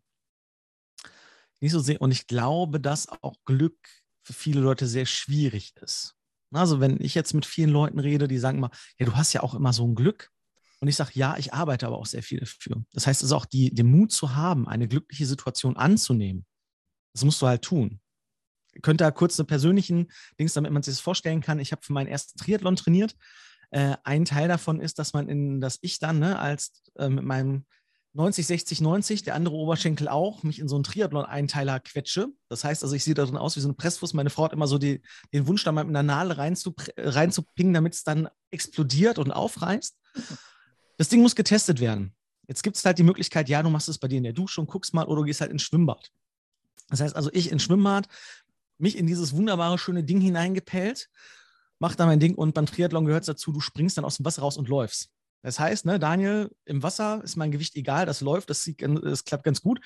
nicht 1.60 1.72
so 1.72 1.79
sehr. 1.79 2.01
Und 2.01 2.12
ich 2.12 2.27
glaube, 2.27 2.79
dass 2.79 3.07
auch 3.07 3.36
Glück 3.45 3.77
für 4.24 4.34
viele 4.34 4.62
Leute 4.62 4.88
sehr 4.88 5.05
schwierig 5.05 5.75
ist. 5.81 6.15
Also 6.51 6.79
wenn 6.79 7.01
ich 7.01 7.15
jetzt 7.15 7.34
mit 7.34 7.45
vielen 7.45 7.69
Leuten 7.69 8.00
rede, 8.00 8.27
die 8.27 8.38
sagen 8.38 8.57
immer, 8.57 8.72
ja, 8.98 9.05
du 9.05 9.15
hast 9.15 9.34
ja 9.34 9.43
auch 9.43 9.53
immer 9.53 9.74
so 9.74 9.86
ein 9.86 9.95
Glück. 9.95 10.31
Und 10.86 10.89
ich 10.89 10.98
sage, 10.98 11.13
ja, 11.15 11.36
ich 11.39 11.51
arbeite 11.51 11.88
aber 11.88 11.98
auch 11.98 12.06
sehr 12.06 12.22
viel 12.22 12.42
dafür. 12.42 12.86
Das 12.94 13.08
heißt, 13.08 13.24
es 13.24 13.30
ist 13.30 13.32
auch 13.32 13.48
die, 13.48 13.74
den 13.74 13.88
Mut 13.88 14.12
zu 14.12 14.36
haben, 14.36 14.68
eine 14.68 14.88
glückliche 14.88 15.25
Situation 15.25 15.77
anzunehmen. 15.77 16.46
Das 17.13 17.24
musst 17.24 17.42
du 17.42 17.48
halt 17.48 17.63
tun. 17.63 18.00
Ich 18.75 18.84
könnte 18.84 19.04
da 19.04 19.10
kurz 19.10 19.39
eine 19.39 19.48
persönlichen 19.48 20.12
Dings, 20.39 20.54
damit 20.54 20.72
man 20.72 20.84
sich 20.84 20.94
das 20.94 21.00
vorstellen 21.00 21.42
kann. 21.42 21.58
Ich 21.58 21.72
habe 21.72 21.82
für 21.82 21.92
meinen 21.92 22.06
ersten 22.06 22.38
Triathlon 22.38 22.75
trainiert. 22.75 23.15
Äh, 23.72 23.96
ein 24.04 24.25
Teil 24.25 24.48
davon 24.48 24.80
ist, 24.80 25.00
dass 25.00 25.13
man 25.13 25.27
in, 25.27 25.60
dass 25.60 25.80
ich 25.82 25.98
dann 25.98 26.20
ne, 26.20 26.38
als 26.38 26.84
äh, 27.00 27.10
mit 27.10 27.24
meinem 27.24 27.65
90, 28.13 28.46
60, 28.46 28.82
90, 28.82 29.24
der 29.24 29.34
andere 29.34 29.56
Oberschenkel 29.56 30.08
auch, 30.08 30.44
mich 30.44 30.60
in 30.60 30.68
so 30.68 30.75
einen 30.75 30.84
Triathlon-Einteiler 30.84 31.80
quetsche. 31.80 32.27
Das 32.48 32.63
heißt 32.63 32.84
also, 32.84 32.94
ich 32.96 33.04
sehe 33.04 33.15
darin 33.15 33.38
aus 33.38 33.56
wie 33.56 33.62
so 33.62 33.70
eine 33.70 33.74
Pressfuß. 33.74 34.13
Meine 34.13 34.30
Frau 34.30 34.44
hat 34.44 34.54
immer 34.54 34.68
so 34.68 34.77
die, 34.77 35.01
den 35.34 35.48
Wunsch, 35.48 35.63
da 35.63 35.72
mal 35.72 35.84
mit 35.84 35.96
einer 35.96 36.04
Nadel 36.04 36.34
reinzupingen, 36.96 37.74
damit 37.74 37.96
es 37.96 38.04
dann 38.04 38.30
explodiert 38.51 39.18
und 39.18 39.32
aufreißt. 39.32 39.98
Das 40.98 41.10
Ding 41.10 41.22
muss 41.22 41.36
getestet 41.36 41.80
werden. 41.80 42.14
Jetzt 42.48 42.64
gibt 42.64 42.78
es 42.78 42.86
halt 42.86 42.98
die 42.98 43.04
Möglichkeit, 43.04 43.50
ja, 43.50 43.64
du 43.64 43.70
machst 43.70 43.90
es 43.90 43.98
bei 43.98 44.08
dir 44.08 44.18
in 44.18 44.24
der 44.24 44.34
Dusche 44.34 44.62
und 44.62 44.68
guckst 44.68 44.94
mal 44.94 45.06
oder 45.06 45.22
du 45.22 45.25
gehst 45.25 45.42
halt 45.42 45.52
ins 45.52 45.64
Schwimmbad. 45.64 46.12
Das 46.90 47.02
heißt 47.02 47.16
also, 47.16 47.30
ich 47.34 47.52
ins 47.52 47.64
Schwimmbad, 47.64 48.08
mich 48.78 48.98
in 48.98 49.08
dieses 49.08 49.36
wunderbare, 49.36 49.78
schöne 49.78 50.04
Ding 50.04 50.22
hineingepellt, 50.22 51.10
mach 51.80 51.96
da 51.96 52.06
mein 52.06 52.20
Ding 52.20 52.36
und 52.36 52.54
beim 52.54 52.66
Triathlon 52.66 53.06
gehört 53.06 53.24
es 53.24 53.28
dazu, 53.28 53.52
du 53.52 53.62
springst 53.62 53.98
dann 53.98 54.06
aus 54.06 54.18
dem 54.18 54.25
Wasser 54.25 54.42
raus 54.42 54.58
und 54.58 54.70
läufst. 54.70 55.10
Das 55.42 55.60
heißt, 55.60 55.86
ne, 55.86 56.00
Daniel, 56.00 56.50
im 56.66 56.82
Wasser 56.84 57.24
ist 57.24 57.36
mein 57.36 57.52
Gewicht 57.52 57.75
egal, 57.75 58.06
das 58.06 58.22
läuft, 58.22 58.50
das, 58.50 58.64
sieht, 58.64 58.82
das 58.82 59.25
klappt 59.25 59.44
ganz 59.44 59.62
gut. 59.62 59.80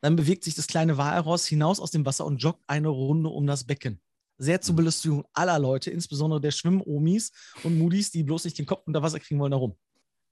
Dann 0.00 0.16
bewegt 0.16 0.44
sich 0.44 0.54
das 0.54 0.66
kleine 0.66 0.96
Walross 0.96 1.46
hinaus 1.46 1.80
aus 1.80 1.90
dem 1.90 2.06
Wasser 2.06 2.24
und 2.24 2.38
joggt 2.38 2.62
eine 2.66 2.88
Runde 2.88 3.28
um 3.28 3.46
das 3.46 3.64
Becken. 3.64 4.00
Sehr 4.38 4.60
zur 4.60 4.72
mhm. 4.74 4.76
Belustigung 4.76 5.24
aller 5.32 5.58
Leute, 5.58 5.90
insbesondere 5.90 6.40
der 6.40 6.52
Schwimmomis 6.52 7.32
und 7.64 7.78
Moody's, 7.78 8.10
die 8.10 8.22
bloß 8.22 8.44
nicht 8.44 8.58
den 8.58 8.66
Kopf 8.66 8.86
unter 8.86 9.02
Wasser 9.02 9.20
kriegen 9.20 9.40
wollen, 9.40 9.50
darum. 9.50 9.76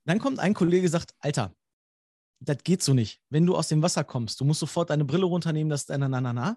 Dann 0.08 0.20
kommt 0.20 0.38
ein 0.38 0.54
Kollege 0.54 0.88
sagt, 0.88 1.14
Alter, 1.18 1.54
das 2.40 2.64
geht 2.64 2.82
so 2.82 2.94
nicht. 2.94 3.20
Wenn 3.28 3.44
du 3.44 3.54
aus 3.54 3.68
dem 3.68 3.82
Wasser 3.82 4.04
kommst, 4.04 4.40
du 4.40 4.46
musst 4.46 4.60
sofort 4.60 4.88
deine 4.88 5.04
Brille 5.04 5.26
runternehmen, 5.26 5.68
das 5.68 5.82
ist 5.82 5.90
deine 5.90 6.08
na, 6.08 6.22
na, 6.22 6.32
na. 6.32 6.56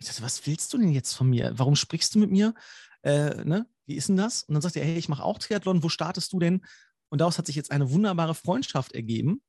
Ich 0.00 0.06
dachte, 0.06 0.22
was 0.22 0.46
willst 0.46 0.72
du 0.72 0.78
denn 0.78 0.92
jetzt 0.92 1.12
von 1.12 1.28
mir? 1.28 1.52
Warum 1.54 1.76
sprichst 1.76 2.14
du 2.14 2.18
mit 2.18 2.30
mir? 2.30 2.54
Äh, 3.02 3.44
ne? 3.44 3.66
Wie 3.84 3.96
ist 3.96 4.08
denn 4.08 4.16
das? 4.16 4.44
Und 4.44 4.54
dann 4.54 4.62
sagt 4.62 4.76
er, 4.76 4.86
hey, 4.86 4.96
ich 4.96 5.10
mache 5.10 5.22
auch 5.22 5.36
Triathlon, 5.36 5.82
wo 5.82 5.90
startest 5.90 6.32
du 6.32 6.38
denn? 6.38 6.64
Und 7.10 7.20
daraus 7.20 7.36
hat 7.36 7.44
sich 7.44 7.56
jetzt 7.56 7.72
eine 7.72 7.90
wunderbare 7.90 8.34
Freundschaft 8.34 8.92
ergeben. 8.92 9.42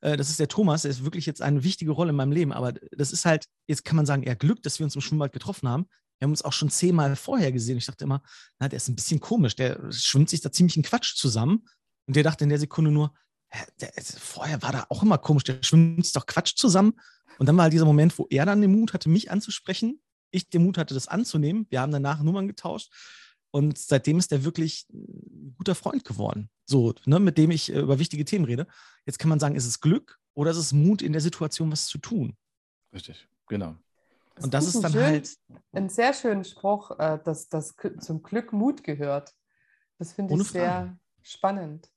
Äh, 0.00 0.16
das 0.16 0.30
ist 0.30 0.38
der 0.38 0.46
Thomas, 0.46 0.82
der 0.82 0.92
ist 0.92 1.02
wirklich 1.02 1.26
jetzt 1.26 1.42
eine 1.42 1.64
wichtige 1.64 1.90
Rolle 1.90 2.10
in 2.10 2.16
meinem 2.16 2.30
Leben. 2.30 2.52
Aber 2.52 2.74
das 2.92 3.10
ist 3.10 3.24
halt, 3.24 3.46
jetzt 3.66 3.84
kann 3.84 3.96
man 3.96 4.06
sagen, 4.06 4.22
eher 4.22 4.36
Glück, 4.36 4.62
dass 4.62 4.78
wir 4.78 4.84
uns 4.84 4.94
im 4.94 5.00
Schwimmbad 5.00 5.32
getroffen 5.32 5.68
haben. 5.68 5.88
Wir 6.20 6.26
haben 6.26 6.32
uns 6.32 6.42
auch 6.42 6.52
schon 6.52 6.70
zehnmal 6.70 7.16
vorher 7.16 7.50
gesehen. 7.50 7.76
Ich 7.76 7.86
dachte 7.86 8.04
immer, 8.04 8.22
na, 8.60 8.68
der 8.68 8.76
ist 8.76 8.88
ein 8.88 8.94
bisschen 8.94 9.18
komisch. 9.18 9.56
Der 9.56 9.90
schwimmt 9.90 10.30
sich 10.30 10.42
da 10.42 10.52
ziemlich 10.52 10.76
in 10.76 10.84
Quatsch 10.84 11.16
zusammen. 11.16 11.66
Und 12.06 12.16
der 12.16 12.22
dachte 12.22 12.44
in 12.44 12.50
der 12.50 12.58
Sekunde 12.58 12.90
nur, 12.90 13.14
der, 13.80 13.92
vorher 14.18 14.62
war 14.62 14.72
da 14.72 14.86
auch 14.88 15.02
immer 15.02 15.18
komisch, 15.18 15.44
der 15.44 15.62
schwimmt 15.62 16.14
doch 16.16 16.26
Quatsch 16.26 16.56
zusammen. 16.56 16.94
Und 17.38 17.48
dann 17.48 17.56
war 17.56 17.64
halt 17.64 17.72
dieser 17.72 17.84
Moment, 17.84 18.18
wo 18.18 18.26
er 18.30 18.46
dann 18.46 18.60
den 18.60 18.72
Mut 18.72 18.92
hatte, 18.92 19.08
mich 19.08 19.30
anzusprechen. 19.30 20.00
Ich 20.30 20.50
den 20.50 20.64
Mut 20.64 20.78
hatte, 20.78 20.94
das 20.94 21.08
anzunehmen. 21.08 21.66
Wir 21.70 21.80
haben 21.80 21.92
danach 21.92 22.22
Nummern 22.22 22.48
getauscht. 22.48 22.92
Und 23.50 23.78
seitdem 23.78 24.18
ist 24.18 24.32
er 24.32 24.44
wirklich 24.44 24.86
ein 24.92 25.54
guter 25.56 25.76
Freund 25.76 26.04
geworden. 26.04 26.50
So, 26.66 26.94
ne, 27.04 27.20
mit 27.20 27.38
dem 27.38 27.52
ich 27.52 27.72
äh, 27.72 27.78
über 27.78 28.00
wichtige 28.00 28.24
Themen 28.24 28.44
rede. 28.44 28.66
Jetzt 29.06 29.20
kann 29.20 29.28
man 29.28 29.38
sagen, 29.38 29.54
ist 29.54 29.66
es 29.66 29.80
Glück 29.80 30.18
oder 30.34 30.50
ist 30.50 30.56
es 30.56 30.72
Mut 30.72 31.02
in 31.02 31.12
der 31.12 31.20
Situation, 31.20 31.70
was 31.70 31.86
zu 31.86 31.98
tun? 31.98 32.36
Richtig, 32.92 33.28
genau. 33.46 33.76
Das 34.34 34.44
und 34.44 34.54
das 34.54 34.66
ist, 34.66 34.74
ist 34.74 34.82
dann 34.82 34.92
schön, 34.92 35.04
halt. 35.04 35.36
Ein 35.70 35.88
sehr 35.88 36.12
schöner 36.14 36.42
Spruch, 36.42 36.98
äh, 36.98 37.20
dass, 37.24 37.48
dass 37.48 37.76
zum 38.00 38.24
Glück 38.24 38.52
Mut 38.52 38.82
gehört. 38.82 39.32
Das 39.98 40.12
finde 40.12 40.34
ich 40.34 40.48
sehr 40.48 40.98
spannend. 41.22 41.93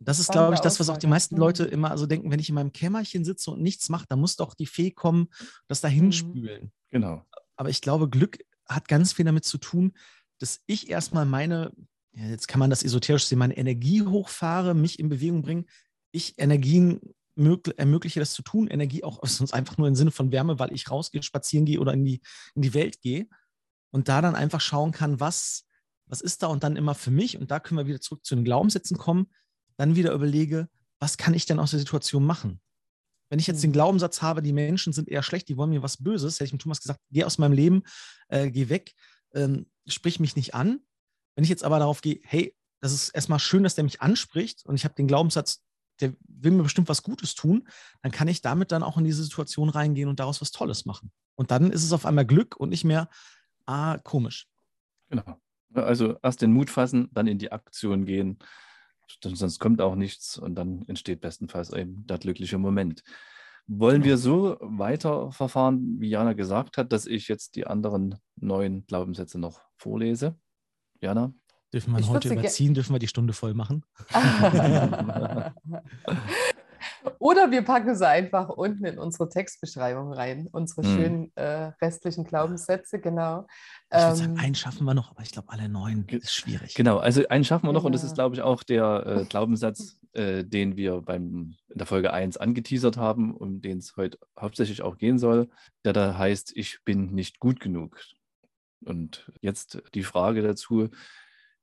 Das 0.00 0.20
ist, 0.20 0.30
glaube 0.30 0.54
ich, 0.54 0.60
das, 0.60 0.78
was 0.78 0.88
auch 0.90 0.96
die 0.96 1.08
meisten 1.08 1.36
Leute 1.36 1.64
mhm. 1.64 1.72
immer 1.72 1.98
so 1.98 2.06
denken, 2.06 2.30
wenn 2.30 2.38
ich 2.38 2.48
in 2.48 2.54
meinem 2.54 2.72
Kämmerchen 2.72 3.24
sitze 3.24 3.50
und 3.50 3.62
nichts 3.62 3.88
mache, 3.88 4.06
dann 4.08 4.20
muss 4.20 4.36
doch 4.36 4.54
die 4.54 4.66
Fee 4.66 4.90
kommen, 4.90 5.28
das 5.66 5.80
dahin 5.80 6.06
mhm. 6.06 6.12
spülen. 6.12 6.72
Genau. 6.90 7.24
Aber 7.56 7.70
ich 7.70 7.80
glaube, 7.80 8.08
Glück 8.08 8.38
hat 8.68 8.86
ganz 8.86 9.12
viel 9.12 9.24
damit 9.24 9.44
zu 9.44 9.58
tun, 9.58 9.92
dass 10.38 10.60
ich 10.66 10.88
erstmal 10.88 11.26
meine, 11.26 11.72
ja, 12.12 12.26
jetzt 12.26 12.46
kann 12.46 12.60
man 12.60 12.70
das 12.70 12.84
esoterisch 12.84 13.26
sehen, 13.26 13.38
meine 13.38 13.56
Energie 13.56 14.02
hochfahre, 14.02 14.74
mich 14.74 14.98
in 14.98 15.08
Bewegung 15.08 15.42
bringe, 15.42 15.64
ich 16.12 16.38
Energien 16.38 17.00
ermögliche 17.76 18.20
das 18.20 18.32
zu 18.32 18.42
tun, 18.42 18.66
Energie 18.68 19.04
auch 19.04 19.20
sonst 19.24 19.52
einfach 19.52 19.78
nur 19.78 19.88
im 19.88 19.94
Sinne 19.94 20.10
von 20.10 20.32
Wärme, 20.32 20.58
weil 20.58 20.72
ich 20.72 20.90
rausgehe, 20.90 21.22
spazieren 21.22 21.66
gehe 21.66 21.80
oder 21.80 21.92
in 21.92 22.04
die, 22.04 22.20
in 22.54 22.62
die 22.62 22.74
Welt 22.74 23.00
gehe 23.00 23.28
und 23.90 24.08
da 24.08 24.20
dann 24.20 24.34
einfach 24.34 24.60
schauen 24.60 24.92
kann, 24.92 25.20
was, 25.20 25.64
was 26.06 26.20
ist 26.20 26.42
da 26.42 26.48
und 26.48 26.62
dann 26.62 26.76
immer 26.76 26.94
für 26.94 27.10
mich 27.10 27.38
und 27.38 27.50
da 27.50 27.60
können 27.60 27.78
wir 27.78 27.86
wieder 27.86 28.00
zurück 28.00 28.24
zu 28.24 28.34
den 28.34 28.44
Glaubenssätzen 28.44 28.96
kommen, 28.96 29.28
dann 29.78 29.96
wieder 29.96 30.12
überlege, 30.12 30.68
was 30.98 31.16
kann 31.16 31.32
ich 31.32 31.46
denn 31.46 31.58
aus 31.58 31.70
der 31.70 31.80
Situation 31.80 32.26
machen? 32.26 32.60
Wenn 33.30 33.38
ich 33.38 33.46
jetzt 33.46 33.62
den 33.62 33.70
mhm. 33.70 33.74
Glaubenssatz 33.74 34.22
habe, 34.22 34.42
die 34.42 34.52
Menschen 34.52 34.92
sind 34.92 35.08
eher 35.08 35.22
schlecht, 35.22 35.48
die 35.48 35.56
wollen 35.56 35.70
mir 35.70 35.82
was 35.82 36.02
Böses, 36.02 36.34
hätte 36.34 36.44
ich 36.44 36.52
mit 36.52 36.62
Thomas 36.62 36.80
gesagt, 36.80 37.00
geh 37.10 37.24
aus 37.24 37.38
meinem 37.38 37.52
Leben, 37.52 37.82
äh, 38.28 38.50
geh 38.50 38.68
weg, 38.68 38.94
ähm, 39.34 39.66
sprich 39.86 40.20
mich 40.20 40.36
nicht 40.36 40.54
an. 40.54 40.80
Wenn 41.34 41.44
ich 41.44 41.50
jetzt 41.50 41.64
aber 41.64 41.78
darauf 41.78 42.00
gehe, 42.00 42.20
hey, 42.24 42.54
das 42.80 42.92
ist 42.92 43.10
erstmal 43.10 43.38
schön, 43.38 43.62
dass 43.62 43.74
der 43.74 43.84
mich 43.84 44.02
anspricht 44.02 44.64
und 44.64 44.74
ich 44.74 44.84
habe 44.84 44.94
den 44.94 45.08
Glaubenssatz, 45.08 45.62
der 46.00 46.14
will 46.26 46.52
mir 46.52 46.62
bestimmt 46.62 46.88
was 46.88 47.02
Gutes 47.02 47.34
tun, 47.34 47.68
dann 48.02 48.12
kann 48.12 48.28
ich 48.28 48.40
damit 48.40 48.72
dann 48.72 48.82
auch 48.82 48.98
in 48.98 49.04
diese 49.04 49.22
Situation 49.22 49.68
reingehen 49.68 50.08
und 50.08 50.20
daraus 50.20 50.40
was 50.40 50.52
Tolles 50.52 50.84
machen. 50.84 51.10
Und 51.34 51.50
dann 51.50 51.70
ist 51.70 51.84
es 51.84 51.92
auf 51.92 52.06
einmal 52.06 52.26
Glück 52.26 52.56
und 52.56 52.70
nicht 52.70 52.84
mehr, 52.84 53.08
ah, 53.66 53.98
komisch. 53.98 54.48
Genau. 55.10 55.40
Also 55.74 56.18
erst 56.22 56.40
den 56.40 56.52
Mut 56.52 56.70
fassen, 56.70 57.08
dann 57.12 57.26
in 57.26 57.38
die 57.38 57.52
Aktion 57.52 58.06
gehen. 58.06 58.38
Sonst 59.22 59.58
kommt 59.58 59.80
auch 59.80 59.94
nichts 59.94 60.38
und 60.38 60.54
dann 60.54 60.82
entsteht 60.88 61.20
bestenfalls 61.20 61.72
eben 61.72 62.06
der 62.06 62.18
glückliche 62.18 62.58
Moment. 62.58 63.02
Wollen 63.66 64.02
wir 64.04 64.16
so 64.16 64.56
weiterverfahren, 64.60 66.00
wie 66.00 66.08
Jana 66.08 66.32
gesagt 66.32 66.78
hat, 66.78 66.92
dass 66.92 67.06
ich 67.06 67.28
jetzt 67.28 67.56
die 67.56 67.66
anderen 67.66 68.16
neun 68.36 68.86
Glaubenssätze 68.86 69.38
noch 69.38 69.60
vorlese? 69.76 70.36
Jana? 71.00 71.32
Dürfen 71.72 71.94
wir 71.96 72.08
heute 72.08 72.32
überziehen? 72.32 72.72
Dürfen 72.72 72.94
wir 72.94 72.98
die 72.98 73.08
Stunde 73.08 73.34
voll 73.34 73.52
machen? 73.52 73.84
Oder 77.18 77.50
wir 77.50 77.62
packen 77.62 77.94
sie 77.94 78.06
einfach 78.06 78.48
unten 78.48 78.84
in 78.84 78.98
unsere 78.98 79.28
Textbeschreibung 79.28 80.12
rein, 80.12 80.48
unsere 80.50 80.82
hm. 80.82 80.96
schönen 80.96 81.32
äh, 81.36 81.72
restlichen 81.82 82.24
Glaubenssätze, 82.24 83.00
genau. 83.00 83.46
Ich 83.90 83.98
würde 83.98 84.16
sagen, 84.16 84.32
ähm, 84.32 84.40
einen 84.44 84.54
schaffen 84.54 84.84
wir 84.84 84.94
noch, 84.94 85.10
aber 85.10 85.22
ich 85.22 85.32
glaube, 85.32 85.48
alle 85.50 85.68
neun 85.68 86.06
ist 86.08 86.34
schwierig. 86.34 86.74
Genau, 86.74 86.98
also 86.98 87.26
einen 87.28 87.44
schaffen 87.44 87.66
wir 87.66 87.72
noch 87.72 87.82
ja. 87.82 87.86
und 87.86 87.92
das 87.92 88.04
ist, 88.04 88.14
glaube 88.14 88.34
ich, 88.34 88.42
auch 88.42 88.62
der 88.62 89.04
äh, 89.06 89.24
Glaubenssatz, 89.28 89.98
äh, 90.12 90.44
den 90.44 90.76
wir 90.76 91.00
beim, 91.00 91.56
in 91.68 91.78
der 91.78 91.86
Folge 91.86 92.12
1 92.12 92.36
angeteasert 92.36 92.96
haben, 92.96 93.34
um 93.34 93.60
den 93.60 93.78
es 93.78 93.96
heute 93.96 94.18
hauptsächlich 94.38 94.82
auch 94.82 94.98
gehen 94.98 95.18
soll, 95.18 95.48
der 95.84 95.92
da 95.92 96.16
heißt, 96.16 96.56
ich 96.56 96.80
bin 96.84 97.12
nicht 97.12 97.38
gut 97.38 97.60
genug. 97.60 98.00
Und 98.84 99.30
jetzt 99.40 99.82
die 99.94 100.04
Frage 100.04 100.42
dazu, 100.42 100.88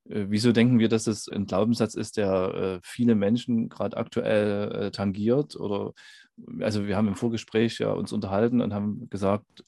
wieso 0.06 0.52
denken 0.52 0.80
wir, 0.80 0.90
dass 0.90 1.08
es 1.08 1.28
ein 1.28 1.46
Glaubenssatz 1.46 1.96
ist, 1.96 2.18
der 2.18 2.54
äh, 2.54 2.80
viele 2.84 3.16
Menschen 3.16 3.70
gerade 3.70 3.98
aktuell 3.98 4.72
äh, 4.72 4.92
tangiert? 4.92 5.56
Oder 5.56 5.94
also 6.60 6.88
wir 6.88 6.96
haben 6.96 7.08
im 7.08 7.16
Vorgespräch 7.16 7.80
ja 7.80 7.92
uns 7.92 8.14
unterhalten 8.14 8.62
und 8.62 8.74
haben 8.74 9.10
gesagt, 9.10 9.64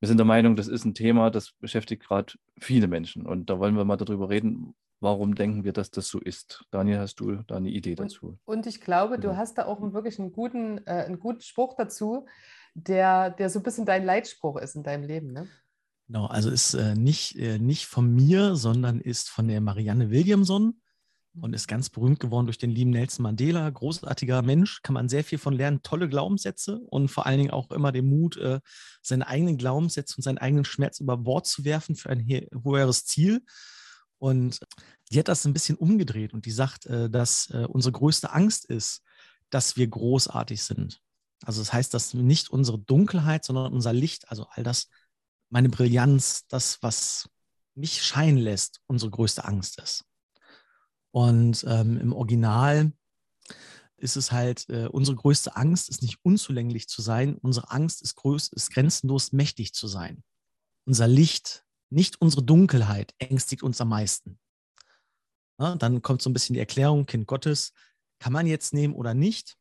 wir 0.00 0.08
sind 0.08 0.18
der 0.18 0.26
Meinung, 0.26 0.56
das 0.56 0.68
ist 0.68 0.84
ein 0.84 0.94
Thema, 0.94 1.30
das 1.30 1.52
beschäftigt 1.52 2.04
gerade 2.06 2.34
viele 2.60 2.86
Menschen. 2.86 3.26
Und 3.26 3.50
da 3.50 3.58
wollen 3.58 3.76
wir 3.76 3.84
mal 3.84 3.96
darüber 3.96 4.30
reden, 4.30 4.74
warum 5.00 5.34
denken 5.34 5.64
wir, 5.64 5.72
dass 5.72 5.90
das 5.90 6.08
so 6.08 6.20
ist. 6.20 6.64
Daniel, 6.70 7.00
hast 7.00 7.16
du 7.16 7.42
da 7.46 7.56
eine 7.56 7.70
Idee 7.70 7.94
dazu? 7.94 8.38
Und, 8.44 8.58
und 8.58 8.66
ich 8.66 8.80
glaube, 8.80 9.18
du 9.18 9.36
hast 9.36 9.58
da 9.58 9.66
auch 9.66 9.80
wirklich 9.92 10.18
einen 10.18 10.32
guten, 10.32 10.78
äh, 10.86 11.04
einen 11.06 11.18
guten 11.18 11.40
Spruch 11.40 11.74
dazu, 11.76 12.26
der, 12.74 13.30
der 13.30 13.50
so 13.50 13.58
ein 13.58 13.62
bisschen 13.62 13.86
dein 13.86 14.04
Leitspruch 14.04 14.56
ist 14.56 14.76
in 14.76 14.82
deinem 14.82 15.04
Leben. 15.04 15.32
Ne? 15.32 15.48
Genau, 16.08 16.24
also 16.26 16.50
ist 16.50 16.72
äh, 16.72 16.94
nicht, 16.94 17.36
äh, 17.36 17.58
nicht 17.58 17.84
von 17.84 18.14
mir, 18.14 18.56
sondern 18.56 18.98
ist 18.98 19.28
von 19.28 19.46
der 19.46 19.60
Marianne 19.60 20.10
Williamson 20.10 20.80
und 21.38 21.52
ist 21.52 21.68
ganz 21.68 21.90
berühmt 21.90 22.18
geworden 22.18 22.46
durch 22.46 22.56
den 22.56 22.70
lieben 22.70 22.90
Nelson 22.90 23.22
Mandela. 23.22 23.68
Großartiger 23.68 24.40
Mensch, 24.40 24.80
kann 24.82 24.94
man 24.94 25.10
sehr 25.10 25.22
viel 25.22 25.36
von 25.36 25.52
lernen. 25.52 25.82
Tolle 25.82 26.08
Glaubenssätze 26.08 26.80
und 26.88 27.08
vor 27.08 27.26
allen 27.26 27.38
Dingen 27.38 27.50
auch 27.50 27.70
immer 27.70 27.92
den 27.92 28.08
Mut, 28.08 28.38
äh, 28.38 28.60
seine 29.02 29.26
eigenen 29.26 29.58
Glaubenssätze 29.58 30.16
und 30.16 30.22
seinen 30.22 30.38
eigenen 30.38 30.64
Schmerz 30.64 30.98
über 30.98 31.18
Bord 31.18 31.46
zu 31.46 31.66
werfen 31.66 31.94
für 31.94 32.08
ein 32.08 32.26
höheres 32.26 33.04
Ziel. 33.04 33.42
Und 34.16 34.60
die 35.12 35.18
hat 35.18 35.28
das 35.28 35.44
ein 35.44 35.52
bisschen 35.52 35.76
umgedreht 35.76 36.32
und 36.32 36.46
die 36.46 36.50
sagt, 36.50 36.86
äh, 36.86 37.10
dass 37.10 37.50
äh, 37.50 37.66
unsere 37.68 37.92
größte 37.92 38.32
Angst 38.32 38.64
ist, 38.64 39.02
dass 39.50 39.76
wir 39.76 39.86
großartig 39.86 40.62
sind. 40.62 41.02
Also 41.44 41.60
das 41.60 41.72
heißt, 41.72 41.92
dass 41.92 42.14
nicht 42.14 42.48
unsere 42.48 42.78
Dunkelheit, 42.78 43.44
sondern 43.44 43.74
unser 43.74 43.92
Licht, 43.92 44.30
also 44.30 44.46
all 44.50 44.64
das, 44.64 44.88
meine 45.50 45.68
Brillanz, 45.68 46.46
das, 46.48 46.78
was 46.82 47.28
mich 47.74 48.02
scheinen 48.02 48.38
lässt, 48.38 48.80
unsere 48.86 49.10
größte 49.10 49.44
Angst 49.44 49.80
ist. 49.80 50.04
Und 51.10 51.64
ähm, 51.66 51.98
im 51.98 52.12
Original 52.12 52.92
ist 53.96 54.16
es 54.16 54.30
halt, 54.30 54.68
äh, 54.68 54.86
unsere 54.86 55.16
größte 55.16 55.56
Angst 55.56 55.88
ist 55.88 56.02
nicht 56.02 56.18
unzulänglich 56.22 56.88
zu 56.88 57.02
sein, 57.02 57.36
unsere 57.36 57.70
Angst 57.70 58.02
ist, 58.02 58.14
größ 58.16 58.48
ist 58.48 58.70
grenzenlos 58.72 59.32
mächtig 59.32 59.74
zu 59.74 59.88
sein. 59.88 60.22
Unser 60.84 61.08
Licht, 61.08 61.64
nicht 61.90 62.20
unsere 62.20 62.42
Dunkelheit, 62.42 63.14
ängstigt 63.18 63.62
uns 63.62 63.80
am 63.80 63.88
meisten. 63.88 64.38
Ja, 65.58 65.74
dann 65.74 66.02
kommt 66.02 66.22
so 66.22 66.30
ein 66.30 66.32
bisschen 66.32 66.54
die 66.54 66.60
Erklärung, 66.60 67.06
Kind 67.06 67.26
Gottes, 67.26 67.72
kann 68.20 68.32
man 68.32 68.46
jetzt 68.46 68.72
nehmen 68.72 68.94
oder 68.94 69.14
nicht. 69.14 69.56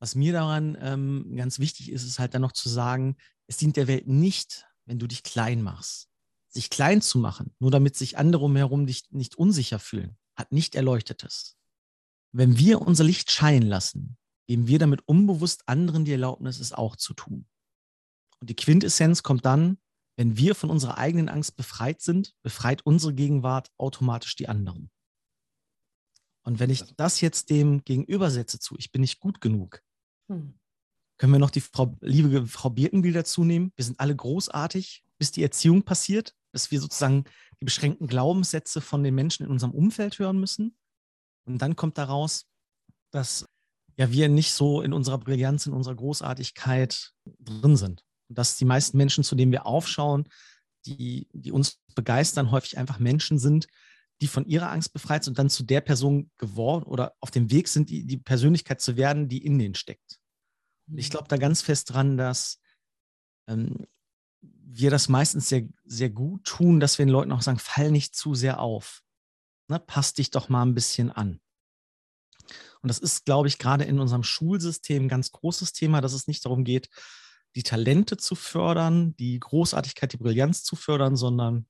Was 0.00 0.14
mir 0.14 0.32
daran 0.32 0.76
ähm, 0.80 1.34
ganz 1.36 1.58
wichtig 1.58 1.90
ist, 1.90 2.04
ist 2.04 2.18
halt 2.18 2.34
dann 2.34 2.42
noch 2.42 2.52
zu 2.52 2.68
sagen, 2.68 3.16
es 3.46 3.56
dient 3.56 3.76
der 3.76 3.86
Welt 3.86 4.08
nicht, 4.08 4.66
wenn 4.86 4.98
du 4.98 5.06
dich 5.06 5.22
klein 5.22 5.62
machst. 5.62 6.08
Sich 6.48 6.70
klein 6.70 7.02
zu 7.02 7.18
machen, 7.18 7.54
nur 7.58 7.70
damit 7.70 7.96
sich 7.96 8.16
andere 8.16 8.44
umherum 8.44 8.86
dich 8.86 9.10
nicht 9.10 9.36
unsicher 9.36 9.78
fühlen, 9.78 10.16
hat 10.36 10.52
nicht 10.52 10.74
Erleuchtetes. 10.74 11.56
Wenn 12.32 12.58
wir 12.58 12.80
unser 12.80 13.04
Licht 13.04 13.30
scheinen 13.30 13.66
lassen, 13.68 14.16
geben 14.46 14.66
wir 14.66 14.78
damit 14.78 15.06
unbewusst 15.06 15.68
anderen 15.68 16.04
die 16.04 16.12
Erlaubnis, 16.12 16.60
es 16.60 16.72
auch 16.72 16.96
zu 16.96 17.14
tun. 17.14 17.46
Und 18.40 18.50
die 18.50 18.56
Quintessenz 18.56 19.22
kommt 19.22 19.44
dann, 19.44 19.78
wenn 20.16 20.36
wir 20.36 20.54
von 20.54 20.70
unserer 20.70 20.98
eigenen 20.98 21.28
Angst 21.28 21.56
befreit 21.56 22.00
sind, 22.00 22.34
befreit 22.42 22.82
unsere 22.84 23.14
Gegenwart 23.14 23.72
automatisch 23.78 24.36
die 24.36 24.48
anderen. 24.48 24.90
Und 26.42 26.58
wenn 26.58 26.70
ich 26.70 26.84
das 26.96 27.20
jetzt 27.20 27.50
dem 27.50 27.84
gegenübersetze 27.84 28.60
zu, 28.60 28.76
ich 28.78 28.92
bin 28.92 29.00
nicht 29.00 29.18
gut 29.18 29.40
genug, 29.40 29.82
hm. 30.28 30.58
Können 31.16 31.32
wir 31.32 31.38
noch 31.38 31.50
die 31.50 31.60
Frau, 31.60 31.96
liebe 32.00 32.46
Frau 32.46 32.70
Birkenbiel 32.70 33.12
dazu 33.12 33.44
nehmen? 33.44 33.72
Wir 33.76 33.84
sind 33.84 34.00
alle 34.00 34.16
großartig, 34.16 35.04
bis 35.18 35.30
die 35.30 35.42
Erziehung 35.42 35.82
passiert, 35.82 36.34
dass 36.52 36.70
wir 36.70 36.80
sozusagen 36.80 37.24
die 37.60 37.64
beschränkten 37.64 38.06
Glaubenssätze 38.06 38.80
von 38.80 39.02
den 39.02 39.14
Menschen 39.14 39.44
in 39.44 39.50
unserem 39.50 39.72
Umfeld 39.72 40.18
hören 40.18 40.40
müssen. 40.40 40.76
Und 41.46 41.62
dann 41.62 41.76
kommt 41.76 41.98
daraus, 41.98 42.46
dass 43.10 43.46
ja 43.96 44.10
wir 44.10 44.28
nicht 44.28 44.52
so 44.52 44.82
in 44.82 44.92
unserer 44.92 45.18
Brillanz, 45.18 45.66
in 45.66 45.72
unserer 45.72 45.94
Großartigkeit 45.94 47.12
drin 47.38 47.76
sind. 47.76 48.04
Und 48.28 48.38
dass 48.38 48.56
die 48.56 48.64
meisten 48.64 48.96
Menschen, 48.96 49.22
zu 49.22 49.36
denen 49.36 49.52
wir 49.52 49.66
aufschauen, 49.66 50.28
die, 50.86 51.28
die 51.32 51.52
uns 51.52 51.80
begeistern, 51.94 52.50
häufig 52.50 52.76
einfach 52.76 52.98
Menschen 52.98 53.38
sind, 53.38 53.68
die 54.20 54.26
von 54.26 54.46
ihrer 54.46 54.70
Angst 54.70 54.92
befreit 54.92 55.24
sind 55.24 55.32
und 55.32 55.38
dann 55.38 55.50
zu 55.50 55.62
der 55.62 55.80
Person 55.80 56.30
geworden 56.38 56.84
oder 56.84 57.14
auf 57.20 57.30
dem 57.30 57.50
Weg 57.50 57.68
sind, 57.68 57.90
die, 57.90 58.04
die 58.04 58.16
Persönlichkeit 58.16 58.80
zu 58.80 58.96
werden, 58.96 59.28
die 59.28 59.44
in 59.44 59.58
denen 59.58 59.74
steckt. 59.74 60.18
Ich 60.94 61.10
glaube 61.10 61.28
da 61.28 61.36
ganz 61.36 61.62
fest 61.62 61.92
dran, 61.92 62.16
dass 62.16 62.60
ähm, 63.48 63.86
wir 64.40 64.90
das 64.90 65.08
meistens 65.08 65.48
sehr, 65.48 65.68
sehr 65.84 66.10
gut 66.10 66.44
tun, 66.44 66.80
dass 66.80 66.98
wir 66.98 67.06
den 67.06 67.12
Leuten 67.12 67.32
auch 67.32 67.42
sagen, 67.42 67.58
fall 67.58 67.90
nicht 67.90 68.14
zu 68.14 68.34
sehr 68.34 68.60
auf. 68.60 69.02
Ne, 69.68 69.78
pass 69.78 70.14
dich 70.14 70.30
doch 70.30 70.48
mal 70.48 70.62
ein 70.62 70.74
bisschen 70.74 71.10
an. 71.10 71.40
Und 72.82 72.88
das 72.88 72.98
ist, 72.98 73.24
glaube 73.24 73.48
ich, 73.48 73.58
gerade 73.58 73.84
in 73.84 73.98
unserem 73.98 74.22
Schulsystem 74.22 75.04
ein 75.04 75.08
ganz 75.08 75.32
großes 75.32 75.72
Thema, 75.72 76.02
dass 76.02 76.12
es 76.12 76.26
nicht 76.26 76.44
darum 76.44 76.64
geht, 76.64 76.90
die 77.54 77.62
Talente 77.62 78.16
zu 78.18 78.34
fördern, 78.34 79.16
die 79.16 79.40
Großartigkeit, 79.40 80.12
die 80.12 80.18
Brillanz 80.18 80.64
zu 80.64 80.76
fördern, 80.76 81.16
sondern 81.16 81.66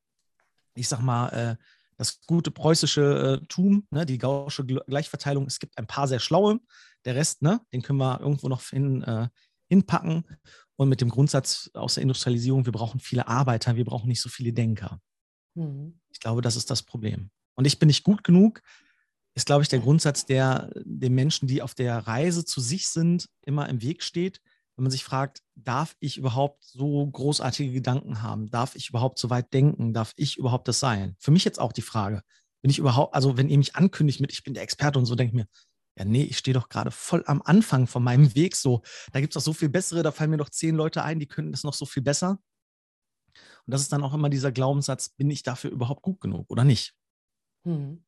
ich 0.75 0.89
sag 0.89 1.01
mal, 1.01 1.29
äh, 1.29 1.57
das 1.97 2.21
gute 2.27 2.51
preußische 2.51 3.41
äh, 3.43 3.47
Tum, 3.47 3.87
ne, 3.91 4.05
die 4.05 4.19
gausche 4.19 4.65
Gleichverteilung. 4.65 5.47
Es 5.47 5.61
gibt 5.61 5.79
ein 5.79 5.87
paar 5.87 6.09
sehr 6.09 6.19
schlaue, 6.19 6.59
der 7.05 7.15
Rest, 7.15 7.43
ne, 7.43 7.61
den 7.73 7.83
können 7.83 7.99
wir 7.99 8.21
irgendwo 8.21 8.49
noch 8.49 8.63
hin, 8.63 9.03
äh, 9.03 9.29
hinpacken. 9.69 10.25
Und 10.77 10.89
mit 10.89 11.01
dem 11.01 11.09
Grundsatz 11.09 11.71
aus 11.75 11.95
der 11.95 12.03
Industrialisierung, 12.03 12.67
wir 12.67 12.73
brauchen 12.73 12.99
viele 12.99 13.29
Arbeiter, 13.29 13.77
wir 13.77 13.85
brauchen 13.85 14.09
nicht 14.09 14.21
so 14.21 14.29
viele 14.29 14.53
Denker. 14.53 15.01
Mhm. 15.55 16.01
Ich 16.11 16.21
glaube, 16.21 16.43
das 16.43 16.57
ist 16.57 16.71
das 16.71 16.83
Problem. 16.83 17.31
Und 17.55 17.67
ich 17.67 17.79
bin 17.79 17.87
nicht 17.87 18.03
gut 18.03 18.25
genug, 18.25 18.61
ist, 19.37 19.47
glaube 19.47 19.63
ich, 19.63 19.69
der 19.69 19.81
Grundsatz, 19.81 20.27
der 20.27 20.71
den 20.85 21.15
Menschen, 21.15 21.49
die 21.49 21.63
auf 21.63 21.75
der 21.75 21.99
Reise 21.99 22.45
zu 22.45 22.61
sich 22.61 22.89
sind, 22.89 23.29
immer 23.43 23.69
im 23.69 23.83
Weg 23.83 24.03
steht. 24.03 24.41
Wenn 24.77 24.85
man 24.85 24.91
sich 24.91 25.05
fragt, 25.05 25.43
darf 25.55 25.97
ich 26.01 26.17
überhaupt 26.17 26.65
so 26.65 27.07
großartige 27.07 27.73
Gedanken 27.73 28.23
haben? 28.23 28.51
Darf 28.51 28.75
ich 28.75 28.89
überhaupt 28.89 29.19
so 29.19 29.31
weit 29.31 29.53
denken? 29.53 29.93
Darf 29.93 30.13
ich 30.17 30.37
überhaupt 30.37 30.67
das 30.67 30.81
sein? 30.81 31.17
Für 31.19 31.31
mich 31.31 31.45
jetzt 31.45 31.61
auch 31.61 31.73
die 31.73 31.83
Frage, 31.83 32.23
bin 32.63 32.71
ich 32.71 32.79
überhaupt, 32.79 33.15
also 33.15 33.37
wenn 33.37 33.49
ihr 33.49 33.59
mich 33.59 33.77
ankündigt 33.77 34.21
mit, 34.21 34.33
ich 34.33 34.43
bin 34.43 34.55
der 34.55 34.63
Experte 34.63 34.99
und 34.99 35.07
so, 35.07 35.15
denke 35.15 35.31
ich 35.31 35.43
mir, 35.43 35.49
ja, 35.97 36.05
nee, 36.05 36.23
ich 36.23 36.39
stehe 36.39 36.55
doch 36.55 36.69
gerade 36.69 36.91
voll 36.91 37.23
am 37.27 37.41
Anfang 37.43 37.87
von 37.87 38.03
meinem 38.03 38.35
Weg 38.35 38.57
so. 38.57 38.83
Da 39.13 39.21
gibt 39.21 39.33
es 39.33 39.35
doch 39.35 39.47
so 39.47 39.53
viel 39.53 39.69
bessere, 39.69 40.03
da 40.03 40.11
fallen 40.11 40.31
mir 40.31 40.39
doch 40.39 40.51
zehn 40.51 40.75
Leute 40.75 41.03
ein, 41.05 41.21
die 41.21 41.29
könnten 41.29 41.53
das 41.53 41.65
noch 41.65 41.75
so 41.75 41.87
viel 41.87 42.03
besser. 42.03 42.39
Und 43.67 43.73
das 43.73 43.81
ist 43.81 43.93
dann 43.93 44.03
auch 44.03 44.13
immer 44.13 44.29
dieser 44.29 44.53
Glaubenssatz, 44.53 45.11
bin 45.11 45.31
ich 45.31 45.43
dafür 45.43 45.71
überhaupt 45.71 46.03
gut 46.03 46.21
genug 46.21 46.51
oder 46.51 46.65
nicht? 46.65 46.95
Hm. 47.65 48.05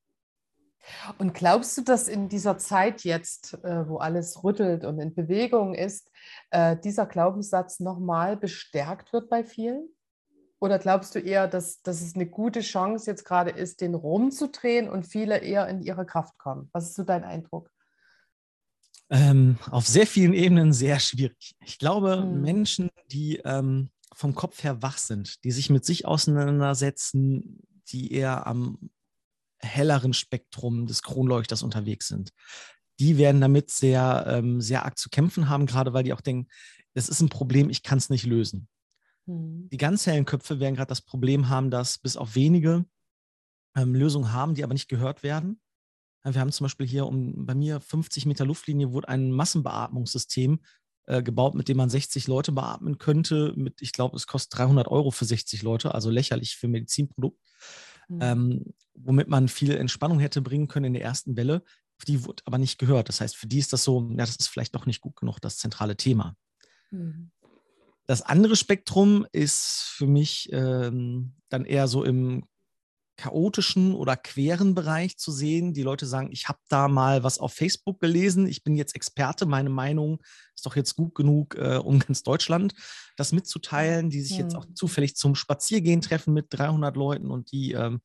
Und 1.18 1.34
glaubst 1.34 1.76
du, 1.78 1.82
dass 1.82 2.06
in 2.06 2.28
dieser 2.28 2.58
Zeit 2.58 3.02
jetzt, 3.02 3.54
äh, 3.64 3.88
wo 3.88 3.96
alles 3.96 4.44
rüttelt 4.44 4.84
und 4.84 5.00
in 5.00 5.14
Bewegung 5.14 5.74
ist, 5.74 6.12
äh, 6.50 6.76
dieser 6.76 7.06
Glaubenssatz 7.06 7.80
nochmal 7.80 8.36
bestärkt 8.36 9.12
wird 9.12 9.28
bei 9.28 9.42
vielen? 9.42 9.88
Oder 10.58 10.78
glaubst 10.78 11.14
du 11.14 11.18
eher, 11.18 11.48
dass, 11.48 11.82
dass 11.82 12.00
es 12.00 12.14
eine 12.14 12.26
gute 12.26 12.60
Chance 12.60 13.10
jetzt 13.10 13.24
gerade 13.24 13.50
ist, 13.50 13.80
den 13.80 13.94
rumzudrehen 13.94 14.88
und 14.88 15.04
viele 15.06 15.38
eher 15.38 15.68
in 15.68 15.82
ihre 15.82 16.06
Kraft 16.06 16.38
kommen? 16.38 16.70
Was 16.72 16.84
ist 16.84 16.94
so 16.94 17.02
dein 17.02 17.24
Eindruck? 17.24 17.70
Ähm, 19.08 19.58
auf 19.70 19.86
sehr 19.86 20.06
vielen 20.06 20.32
Ebenen 20.32 20.72
sehr 20.72 20.98
schwierig. 20.98 21.54
Ich 21.64 21.78
glaube, 21.78 22.18
hm. 22.22 22.40
Menschen, 22.40 22.90
die 23.10 23.36
ähm, 23.44 23.90
vom 24.12 24.34
Kopf 24.34 24.64
her 24.64 24.82
wach 24.82 24.98
sind, 24.98 25.44
die 25.44 25.52
sich 25.52 25.70
mit 25.70 25.84
sich 25.84 26.06
auseinandersetzen, 26.06 27.60
die 27.88 28.12
eher 28.12 28.46
am 28.46 28.90
helleren 29.58 30.12
Spektrum 30.12 30.86
des 30.86 31.02
Kronleuchters 31.02 31.62
unterwegs 31.62 32.08
sind, 32.08 32.30
die 32.98 33.18
werden 33.18 33.40
damit 33.40 33.70
sehr, 33.70 34.24
ähm, 34.28 34.60
sehr 34.60 34.84
arg 34.84 34.98
zu 34.98 35.08
kämpfen 35.08 35.48
haben, 35.48 35.66
gerade 35.66 35.92
weil 35.92 36.04
die 36.04 36.12
auch 36.12 36.20
denken, 36.20 36.48
das 36.94 37.08
ist 37.08 37.20
ein 37.20 37.28
Problem, 37.28 37.70
ich 37.70 37.82
kann 37.82 37.98
es 37.98 38.10
nicht 38.10 38.24
lösen. 38.24 38.68
Hm. 39.26 39.68
Die 39.70 39.76
ganz 39.76 40.06
hellen 40.06 40.24
Köpfe 40.24 40.58
werden 40.60 40.74
gerade 40.74 40.88
das 40.88 41.02
Problem 41.02 41.48
haben, 41.48 41.70
dass 41.70 41.98
bis 41.98 42.16
auf 42.16 42.34
wenige 42.34 42.86
ähm, 43.76 43.94
Lösungen 43.94 44.32
haben, 44.32 44.54
die 44.54 44.64
aber 44.64 44.72
nicht 44.72 44.88
gehört 44.88 45.22
werden. 45.22 45.60
Wir 46.34 46.40
haben 46.40 46.52
zum 46.52 46.64
Beispiel 46.64 46.86
hier 46.86 47.06
um 47.06 47.46
bei 47.46 47.54
mir 47.54 47.80
50 47.80 48.26
Meter 48.26 48.44
Luftlinie 48.44 48.92
wurde 48.92 49.08
ein 49.08 49.30
Massenbeatmungssystem 49.30 50.60
äh, 51.06 51.22
gebaut, 51.22 51.54
mit 51.54 51.68
dem 51.68 51.76
man 51.76 51.88
60 51.88 52.26
Leute 52.26 52.52
beatmen 52.52 52.98
könnte. 52.98 53.52
Mit, 53.56 53.80
ich 53.80 53.92
glaube, 53.92 54.16
es 54.16 54.26
kostet 54.26 54.58
300 54.58 54.88
Euro 54.88 55.12
für 55.12 55.24
60 55.24 55.62
Leute, 55.62 55.94
also 55.94 56.10
lächerlich 56.10 56.56
für 56.56 56.66
Medizinprodukt, 56.66 57.40
mhm. 58.08 58.18
ähm, 58.20 58.74
womit 58.94 59.28
man 59.28 59.48
viel 59.48 59.76
Entspannung 59.76 60.18
hätte 60.18 60.42
bringen 60.42 60.66
können 60.66 60.86
in 60.86 60.94
der 60.94 61.02
ersten 61.02 61.36
Welle. 61.36 61.62
Die 62.08 62.24
wurde 62.24 62.42
aber 62.44 62.58
nicht 62.58 62.78
gehört. 62.78 63.08
Das 63.08 63.20
heißt, 63.20 63.36
für 63.36 63.46
die 63.46 63.58
ist 63.58 63.72
das 63.72 63.84
so, 63.84 64.08
ja, 64.10 64.16
das 64.26 64.36
ist 64.36 64.48
vielleicht 64.48 64.74
doch 64.74 64.84
nicht 64.84 65.00
gut 65.00 65.16
genug, 65.16 65.38
das 65.40 65.58
zentrale 65.58 65.96
Thema. 65.96 66.36
Mhm. 66.90 67.30
Das 68.06 68.22
andere 68.22 68.56
Spektrum 68.56 69.26
ist 69.32 69.92
für 69.96 70.06
mich 70.06 70.48
ähm, 70.52 71.34
dann 71.48 71.64
eher 71.64 71.88
so 71.88 72.04
im 72.04 72.46
chaotischen 73.16 73.94
oder 73.94 74.16
queren 74.16 74.74
Bereich 74.74 75.16
zu 75.16 75.32
sehen. 75.32 75.72
Die 75.72 75.82
Leute 75.82 76.06
sagen, 76.06 76.30
ich 76.30 76.48
habe 76.48 76.58
da 76.68 76.88
mal 76.88 77.22
was 77.22 77.38
auf 77.38 77.52
Facebook 77.52 78.00
gelesen, 78.00 78.46
ich 78.46 78.62
bin 78.62 78.76
jetzt 78.76 78.94
Experte, 78.94 79.46
meine 79.46 79.70
Meinung 79.70 80.22
ist 80.54 80.66
doch 80.66 80.76
jetzt 80.76 80.96
gut 80.96 81.14
genug, 81.14 81.54
äh, 81.56 81.76
um 81.76 81.98
ganz 81.98 82.22
Deutschland 82.22 82.74
das 83.16 83.32
mitzuteilen, 83.32 84.10
die 84.10 84.20
sich 84.20 84.38
hm. 84.38 84.44
jetzt 84.44 84.54
auch 84.54 84.66
zufällig 84.74 85.16
zum 85.16 85.34
Spaziergehen 85.34 86.02
treffen 86.02 86.34
mit 86.34 86.46
300 86.50 86.96
Leuten 86.96 87.30
und 87.30 87.52
die 87.52 87.72
ähm, 87.72 88.00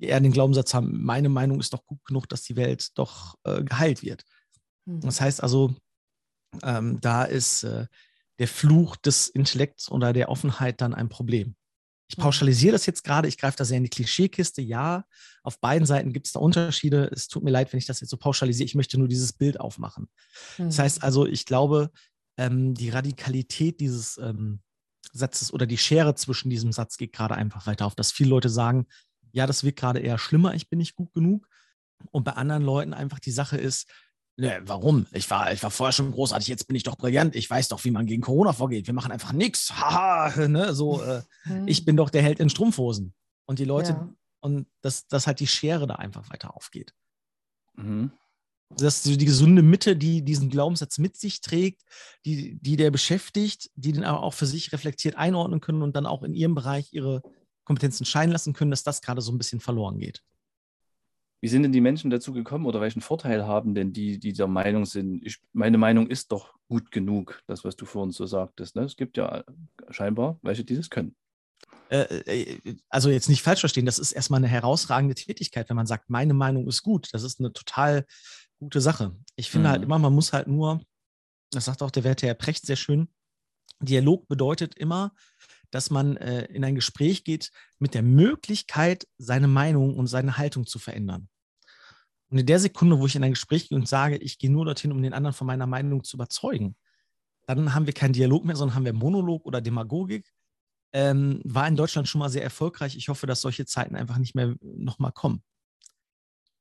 eher 0.00 0.20
den 0.20 0.32
Glaubenssatz 0.32 0.74
haben, 0.74 1.02
meine 1.02 1.28
Meinung 1.28 1.60
ist 1.60 1.72
doch 1.72 1.84
gut 1.86 2.04
genug, 2.04 2.28
dass 2.28 2.42
die 2.42 2.56
Welt 2.56 2.96
doch 2.98 3.36
äh, 3.44 3.62
geheilt 3.62 4.02
wird. 4.02 4.24
Hm. 4.86 5.00
Das 5.00 5.20
heißt 5.20 5.42
also, 5.42 5.74
ähm, 6.62 7.00
da 7.00 7.24
ist 7.24 7.64
äh, 7.64 7.86
der 8.38 8.48
Fluch 8.48 8.96
des 8.96 9.28
Intellekts 9.28 9.90
oder 9.90 10.12
der 10.12 10.28
Offenheit 10.28 10.80
dann 10.80 10.94
ein 10.94 11.08
Problem. 11.08 11.56
Ich 12.10 12.16
pauschalisiere 12.16 12.72
das 12.72 12.86
jetzt 12.86 13.04
gerade, 13.04 13.28
ich 13.28 13.36
greife 13.36 13.58
da 13.58 13.64
sehr 13.66 13.76
in 13.76 13.82
die 13.82 13.90
Klischeekiste. 13.90 14.62
Ja, 14.62 15.04
auf 15.42 15.60
beiden 15.60 15.86
Seiten 15.86 16.12
gibt 16.12 16.26
es 16.26 16.32
da 16.32 16.40
Unterschiede. 16.40 17.10
Es 17.12 17.28
tut 17.28 17.44
mir 17.44 17.50
leid, 17.50 17.72
wenn 17.72 17.78
ich 17.78 17.86
das 17.86 18.00
jetzt 18.00 18.10
so 18.10 18.16
pauschalisiere. 18.16 18.64
Ich 18.64 18.74
möchte 18.74 18.98
nur 18.98 19.08
dieses 19.08 19.34
Bild 19.34 19.60
aufmachen. 19.60 20.08
Mhm. 20.56 20.64
Das 20.64 20.78
heißt 20.78 21.02
also, 21.02 21.26
ich 21.26 21.44
glaube, 21.44 21.90
ähm, 22.38 22.72
die 22.72 22.88
Radikalität 22.88 23.80
dieses 23.80 24.16
ähm, 24.16 24.60
Satzes 25.12 25.52
oder 25.52 25.66
die 25.66 25.76
Schere 25.76 26.14
zwischen 26.14 26.48
diesem 26.48 26.72
Satz 26.72 26.96
geht 26.96 27.12
gerade 27.12 27.34
einfach 27.34 27.66
weiter 27.66 27.84
auf, 27.84 27.94
dass 27.94 28.12
viele 28.12 28.30
Leute 28.30 28.48
sagen, 28.48 28.86
ja, 29.32 29.46
das 29.46 29.62
wird 29.62 29.76
gerade 29.76 30.00
eher 30.00 30.18
schlimmer, 30.18 30.54
ich 30.54 30.70
bin 30.70 30.78
nicht 30.78 30.94
gut 30.94 31.12
genug. 31.12 31.46
Und 32.10 32.24
bei 32.24 32.32
anderen 32.32 32.62
Leuten 32.62 32.94
einfach 32.94 33.18
die 33.18 33.32
Sache 33.32 33.58
ist, 33.58 33.90
Ne, 34.40 34.60
warum? 34.66 35.04
Ich 35.10 35.28
war, 35.30 35.52
ich 35.52 35.64
war 35.64 35.70
vorher 35.72 35.92
schon 35.92 36.12
großartig, 36.12 36.46
jetzt 36.46 36.68
bin 36.68 36.76
ich 36.76 36.84
doch 36.84 36.96
brillant. 36.96 37.34
Ich 37.34 37.50
weiß 37.50 37.66
doch, 37.68 37.84
wie 37.84 37.90
man 37.90 38.06
gegen 38.06 38.22
Corona 38.22 38.52
vorgeht. 38.52 38.86
Wir 38.86 38.94
machen 38.94 39.10
einfach 39.10 39.32
nichts. 39.32 39.72
Haha, 39.72 40.46
ne? 40.48 40.72
So, 40.74 41.02
äh, 41.02 41.22
mhm. 41.44 41.66
ich 41.66 41.84
bin 41.84 41.96
doch 41.96 42.08
der 42.08 42.22
Held 42.22 42.38
in 42.38 42.48
Strumpfhosen. 42.48 43.14
Und 43.46 43.58
die 43.58 43.64
Leute, 43.64 43.92
ja. 43.92 44.14
und 44.40 44.68
dass, 44.80 45.08
dass 45.08 45.26
halt 45.26 45.40
die 45.40 45.48
Schere 45.48 45.88
da 45.88 45.96
einfach 45.96 46.30
weiter 46.30 46.54
aufgeht. 46.54 46.94
Mhm. 47.74 48.12
Dass 48.76 49.02
die 49.02 49.24
gesunde 49.24 49.62
Mitte, 49.62 49.96
die 49.96 50.22
diesen 50.22 50.50
Glaubenssatz 50.50 50.98
mit 50.98 51.16
sich 51.16 51.40
trägt, 51.40 51.82
die, 52.24 52.60
die 52.60 52.76
der 52.76 52.92
beschäftigt, 52.92 53.70
die 53.74 53.90
den 53.90 54.04
aber 54.04 54.22
auch 54.22 54.34
für 54.34 54.46
sich 54.46 54.72
reflektiert 54.72 55.16
einordnen 55.16 55.60
können 55.60 55.82
und 55.82 55.96
dann 55.96 56.06
auch 56.06 56.22
in 56.22 56.34
ihrem 56.34 56.54
Bereich 56.54 56.92
ihre 56.92 57.22
Kompetenzen 57.64 58.04
scheinen 58.04 58.30
lassen 58.30 58.52
können, 58.52 58.70
dass 58.70 58.84
das 58.84 59.02
gerade 59.02 59.20
so 59.20 59.32
ein 59.32 59.38
bisschen 59.38 59.58
verloren 59.58 59.98
geht. 59.98 60.22
Wie 61.40 61.48
sind 61.48 61.62
denn 61.62 61.72
die 61.72 61.80
Menschen 61.80 62.10
dazu 62.10 62.32
gekommen 62.32 62.66
oder 62.66 62.80
welchen 62.80 63.00
Vorteil 63.00 63.46
haben 63.46 63.74
denn 63.74 63.92
die, 63.92 64.18
die 64.18 64.32
der 64.32 64.48
Meinung 64.48 64.86
sind, 64.86 65.24
ich, 65.24 65.38
meine 65.52 65.78
Meinung 65.78 66.08
ist 66.08 66.32
doch 66.32 66.54
gut 66.68 66.90
genug, 66.90 67.42
das, 67.46 67.64
was 67.64 67.76
du 67.76 67.86
vorhin 67.86 68.10
so 68.10 68.26
sagtest. 68.26 68.74
Ne? 68.74 68.82
Es 68.82 68.96
gibt 68.96 69.16
ja 69.16 69.44
scheinbar 69.90 70.38
welche, 70.42 70.64
die 70.64 70.74
das 70.74 70.90
können. 70.90 71.14
Äh, 71.90 72.02
äh, 72.02 72.76
also 72.88 73.10
jetzt 73.10 73.28
nicht 73.28 73.42
falsch 73.42 73.60
verstehen, 73.60 73.86
das 73.86 73.98
ist 73.98 74.12
erstmal 74.12 74.38
eine 74.38 74.48
herausragende 74.48 75.14
Tätigkeit, 75.14 75.68
wenn 75.68 75.76
man 75.76 75.86
sagt, 75.86 76.10
meine 76.10 76.34
Meinung 76.34 76.66
ist 76.66 76.82
gut. 76.82 77.08
Das 77.12 77.22
ist 77.22 77.40
eine 77.40 77.52
total 77.52 78.04
gute 78.58 78.80
Sache. 78.80 79.16
Ich 79.36 79.50
finde 79.50 79.68
halt 79.68 79.78
mhm. 79.78 79.82
halt 79.82 79.86
immer, 79.86 79.98
man 79.98 80.12
muss 80.12 80.32
halt 80.32 80.48
nur, 80.48 80.80
das 81.50 81.66
sagt 81.66 81.82
auch 81.82 81.90
der 81.90 82.04
Werte 82.04 82.26
Herr 82.26 82.34
Precht 82.34 82.66
sehr 82.66 82.76
schön, 82.76 83.08
Dialog 83.80 84.26
bedeutet 84.28 84.74
immer, 84.74 85.14
dass 85.70 85.90
man 85.90 86.16
äh, 86.16 86.44
in 86.46 86.64
ein 86.64 86.74
Gespräch 86.74 87.24
geht 87.24 87.50
mit 87.78 87.94
der 87.94 88.02
Möglichkeit, 88.02 89.06
seine 89.18 89.48
Meinung 89.48 89.96
und 89.96 90.06
seine 90.06 90.38
Haltung 90.38 90.66
zu 90.66 90.78
verändern. 90.78 91.28
Und 92.30 92.38
in 92.38 92.46
der 92.46 92.60
Sekunde, 92.60 92.98
wo 92.98 93.06
ich 93.06 93.16
in 93.16 93.24
ein 93.24 93.32
Gespräch 93.32 93.68
gehe 93.68 93.78
und 93.78 93.88
sage, 93.88 94.16
ich 94.16 94.38
gehe 94.38 94.50
nur 94.50 94.64
dorthin, 94.64 94.92
um 94.92 95.02
den 95.02 95.14
anderen 95.14 95.34
von 95.34 95.46
meiner 95.46 95.66
Meinung 95.66 96.04
zu 96.04 96.16
überzeugen, 96.16 96.76
dann 97.46 97.74
haben 97.74 97.86
wir 97.86 97.94
keinen 97.94 98.12
Dialog 98.12 98.44
mehr, 98.44 98.56
sondern 98.56 98.74
haben 98.74 98.84
wir 98.84 98.92
Monolog 98.92 99.46
oder 99.46 99.60
Demagogik. 99.60 100.30
Ähm, 100.92 101.40
war 101.44 101.66
in 101.66 101.76
Deutschland 101.76 102.08
schon 102.08 102.18
mal 102.18 102.28
sehr 102.28 102.42
erfolgreich. 102.42 102.96
Ich 102.96 103.08
hoffe, 103.08 103.26
dass 103.26 103.40
solche 103.40 103.66
Zeiten 103.66 103.96
einfach 103.96 104.18
nicht 104.18 104.34
mehr 104.34 104.54
nochmal 104.60 105.12
kommen. 105.12 105.42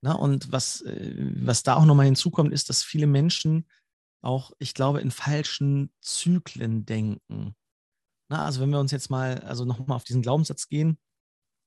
Na, 0.01 0.13
und 0.13 0.51
was, 0.51 0.81
äh, 0.81 1.15
was 1.17 1.63
da 1.63 1.75
auch 1.75 1.85
nochmal 1.85 2.05
hinzukommt, 2.05 2.53
ist, 2.53 2.69
dass 2.69 2.83
viele 2.83 3.07
Menschen 3.07 3.67
auch, 4.21 4.51
ich 4.59 4.73
glaube, 4.73 5.01
in 5.01 5.11
falschen 5.11 5.91
Zyklen 6.01 6.85
denken. 6.85 7.55
Na, 8.29 8.45
also 8.45 8.61
wenn 8.61 8.69
wir 8.69 8.79
uns 8.79 8.91
jetzt 8.91 9.09
mal, 9.09 9.39
also 9.39 9.65
nochmal 9.65 9.95
auf 9.95 10.03
diesen 10.03 10.21
Glaubenssatz 10.21 10.67
gehen, 10.67 10.99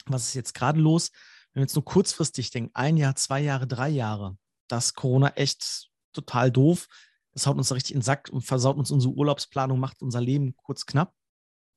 was 0.07 0.27
ist 0.29 0.35
jetzt 0.35 0.55
gerade 0.55 0.81
los? 0.81 1.11
Wenn 1.53 1.61
wir 1.61 1.65
jetzt 1.65 1.75
nur 1.75 1.85
kurzfristig 1.85 2.51
denken, 2.51 2.71
ein 2.75 2.97
Jahr, 2.97 3.17
zwei 3.17 3.41
Jahre, 3.41 3.67
drei 3.67 3.89
Jahre, 3.89 4.37
das 4.69 4.95
Corona 4.95 5.29
echt 5.31 5.91
total 6.13 6.51
doof. 6.51 6.89
Das 7.33 7.47
haut 7.47 7.57
uns 7.57 7.69
da 7.69 7.75
richtig 7.75 7.93
in 7.93 8.01
den 8.01 8.05
Sack 8.05 8.29
und 8.31 8.43
versaut 8.43 8.77
uns 8.77 8.91
unsere 8.91 9.15
Urlaubsplanung, 9.15 9.79
macht 9.79 10.03
unser 10.03 10.21
Leben 10.21 10.55
kurz 10.57 10.87
knapp. 10.87 11.15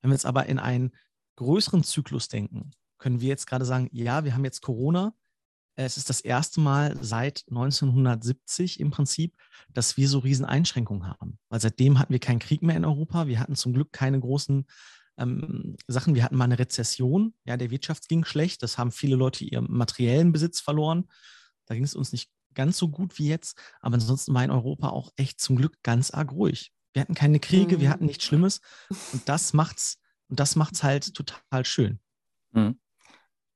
Wenn 0.02 0.10
wir 0.10 0.15
jetzt 0.15 0.26
aber 0.26 0.48
in 0.48 0.60
einen 0.60 0.91
größeren 1.36 1.84
Zyklus 1.84 2.28
denken, 2.28 2.72
können 2.98 3.22
wir 3.22 3.30
jetzt 3.30 3.48
gerade 3.48 3.65
sagen, 3.65 3.89
ja, 3.91 4.24
wir 4.24 4.34
haben 4.34 4.46
jetzt 4.46 4.62
Corona, 4.62 5.13
es 5.75 5.97
ist 5.97 6.09
das 6.09 6.21
erste 6.21 6.62
Mal 6.62 6.97
seit 7.01 7.43
1970 7.49 8.79
im 8.79 8.91
Prinzip, 8.91 9.36
dass 9.73 9.97
wir 9.97 10.07
so 10.07 10.19
riesen 10.19 10.45
Einschränkungen 10.45 11.07
haben. 11.07 11.39
Weil 11.49 11.62
seitdem 11.62 11.99
hatten 11.99 12.13
wir 12.13 12.19
keinen 12.19 12.39
Krieg 12.39 12.62
mehr 12.62 12.75
in 12.75 12.86
Europa. 12.86 13.27
Wir 13.27 13.39
hatten 13.39 13.55
zum 13.55 13.73
Glück 13.73 13.91
keine 13.91 14.19
großen 14.19 14.65
ähm, 15.17 15.75
Sachen. 15.88 16.15
Wir 16.15 16.23
hatten 16.23 16.36
mal 16.36 16.45
eine 16.45 16.59
Rezession. 16.59 17.33
Ja, 17.45 17.57
der 17.57 17.71
Wirtschaft 17.71 18.07
ging 18.07 18.23
schlecht. 18.23 18.62
Das 18.62 18.77
haben 18.77 18.91
viele 18.91 19.15
Leute 19.15 19.45
ihren 19.45 19.71
materiellen 19.71 20.31
Besitz 20.31 20.62
verloren. 20.62 21.05
Da 21.65 21.75
ging 21.75 21.83
es 21.83 21.95
uns 21.95 22.12
nicht 22.12 22.29
ganz 22.53 22.77
so 22.77 22.89
gut 22.89 23.17
wie 23.17 23.27
jetzt. 23.27 23.57
Aber 23.81 23.95
ansonsten 23.95 24.33
war 24.33 24.43
in 24.43 24.51
Europa 24.51 24.89
auch 24.89 25.12
echt 25.15 25.41
zum 25.41 25.55
Glück 25.55 25.81
ganz 25.81 26.12
arg 26.12 26.31
ruhig. 26.31 26.71
Wir 26.93 27.01
hatten 27.01 27.15
keine 27.15 27.39
Kriege, 27.39 27.77
mhm. 27.77 27.81
wir 27.81 27.89
hatten 27.89 28.05
nichts 28.05 28.23
Schlimmes. 28.25 28.62
Und 29.12 29.27
das 29.27 29.53
macht's, 29.53 29.97
und 30.27 30.39
das 30.39 30.55
macht's 30.55 30.83
halt 30.83 31.15
total 31.15 31.65
schön. 31.65 31.99
Mhm. 32.51 32.79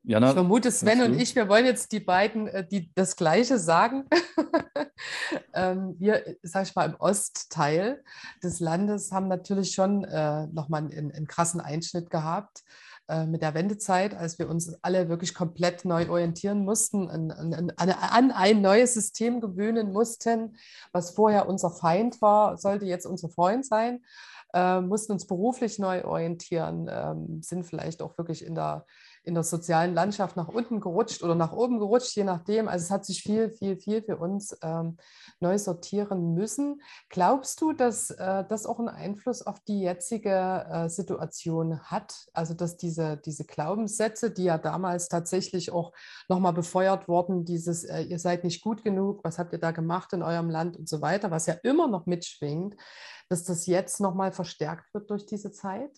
Jana, 0.10 0.30
ich 0.30 0.36
vermute, 0.36 0.72
Sven 0.72 1.02
und 1.02 1.20
ich, 1.20 1.36
wir 1.36 1.50
wollen 1.50 1.66
jetzt 1.66 1.92
die 1.92 2.00
beiden 2.00 2.48
äh, 2.48 2.66
die 2.66 2.90
das 2.96 3.18
Gleiche 3.18 3.60
sagen. 3.60 4.06
ähm, 5.54 5.98
wir, 6.00 6.38
sag 6.44 6.66
ich 6.66 6.74
mal, 6.76 6.86
im 6.86 6.96
Ostteil 6.96 8.02
des 8.42 8.62
Landes 8.62 9.12
haben 9.12 9.28
natürlich 9.28 9.74
schon 9.74 10.06
äh, 10.06 10.48
nochmal 10.48 10.84
einen, 10.84 11.12
einen, 11.12 11.28
krassen 11.28 11.60
Einschnitt 11.60 12.10
gehabt 12.10 12.64
äh, 13.10 13.26
mit 13.26 13.42
der 13.42 13.54
Wendezeit, 13.54 14.16
als 14.16 14.40
wir 14.40 14.48
uns 14.48 14.82
alle 14.82 15.10
wirklich 15.10 15.34
komplett 15.34 15.84
neu 15.84 16.10
orientieren 16.10 16.64
mussten, 16.64 17.10
an, 17.10 17.32
an, 17.32 17.72
an, 17.76 18.32
ein 18.32 18.62
neues 18.62 18.94
System 18.94 19.42
gewöhnen 19.42 19.92
mussten, 19.92 20.56
was 20.94 21.12
vorher 21.12 21.50
unser 21.50 21.70
Feind 21.70 22.22
war, 22.22 22.56
sollte 22.56 22.86
jetzt 22.86 23.06
unser 23.06 23.28
Freund 23.28 23.66
sein. 23.66 24.06
Äh, 24.54 24.80
mussten 24.80 25.12
uns 25.12 25.28
beruflich 25.28 25.80
neu 25.80 26.06
orientieren, 26.06 26.90
ähm, 26.90 27.42
sind 27.44 27.66
vielleicht 27.66 28.02
auch 28.02 28.18
wirklich 28.18 28.46
in 28.46 28.56
der 28.56 28.86
in 29.28 29.34
der 29.34 29.44
sozialen 29.44 29.94
Landschaft 29.94 30.38
nach 30.38 30.48
unten 30.48 30.80
gerutscht 30.80 31.22
oder 31.22 31.36
nach 31.36 31.52
oben 31.52 31.80
gerutscht, 31.80 32.16
je 32.16 32.24
nachdem. 32.24 32.70
Also 32.70 32.86
es 32.86 32.92
hat 32.92 33.06
sich 33.06 33.22
viel, 33.22 33.52
viel, 33.52 33.76
viel 33.76 34.02
für 34.02 34.16
uns 34.16 34.58
ähm, 34.62 34.98
neu 35.42 35.58
sortieren 35.58 36.34
müssen. 36.34 36.82
Glaubst 37.10 37.60
du, 37.60 37.74
dass 37.74 38.10
äh, 38.10 38.46
das 38.48 38.66
auch 38.66 38.80
einen 38.80 38.88
Einfluss 38.88 39.42
auf 39.42 39.60
die 39.60 39.82
jetzige 39.82 40.66
äh, 40.72 40.90
Situation 40.90 41.82
hat? 41.82 42.30
Also 42.34 42.54
dass 42.54 42.78
diese, 42.78 43.18
diese 43.18 43.44
Glaubenssätze, 43.44 44.32
die 44.32 44.46
ja 44.46 44.58
damals 44.58 45.10
tatsächlich 45.10 45.72
auch 45.72 45.92
nochmal 46.30 46.54
befeuert 46.54 47.10
wurden, 47.10 47.44
dieses, 47.44 47.84
äh, 47.84 48.04
ihr 48.04 48.20
seid 48.20 48.46
nicht 48.46 48.62
gut 48.62 48.86
genug, 48.86 49.26
was 49.26 49.40
habt 49.40 49.52
ihr 49.52 49.60
da 49.60 49.72
gemacht 49.72 50.14
in 50.14 50.24
eurem 50.24 50.50
Land 50.50 50.78
und 50.78 50.88
so 50.88 51.02
weiter, 51.02 51.32
was 51.32 51.48
ja 51.48 51.56
immer 51.64 51.90
noch 51.90 52.06
mitschwingt, 52.06 52.78
dass 53.28 53.44
das 53.44 53.66
jetzt 53.66 54.00
nochmal 54.00 54.32
verstärkt 54.32 54.94
wird 54.94 55.10
durch 55.10 55.26
diese 55.26 55.52
Zeit? 55.52 55.92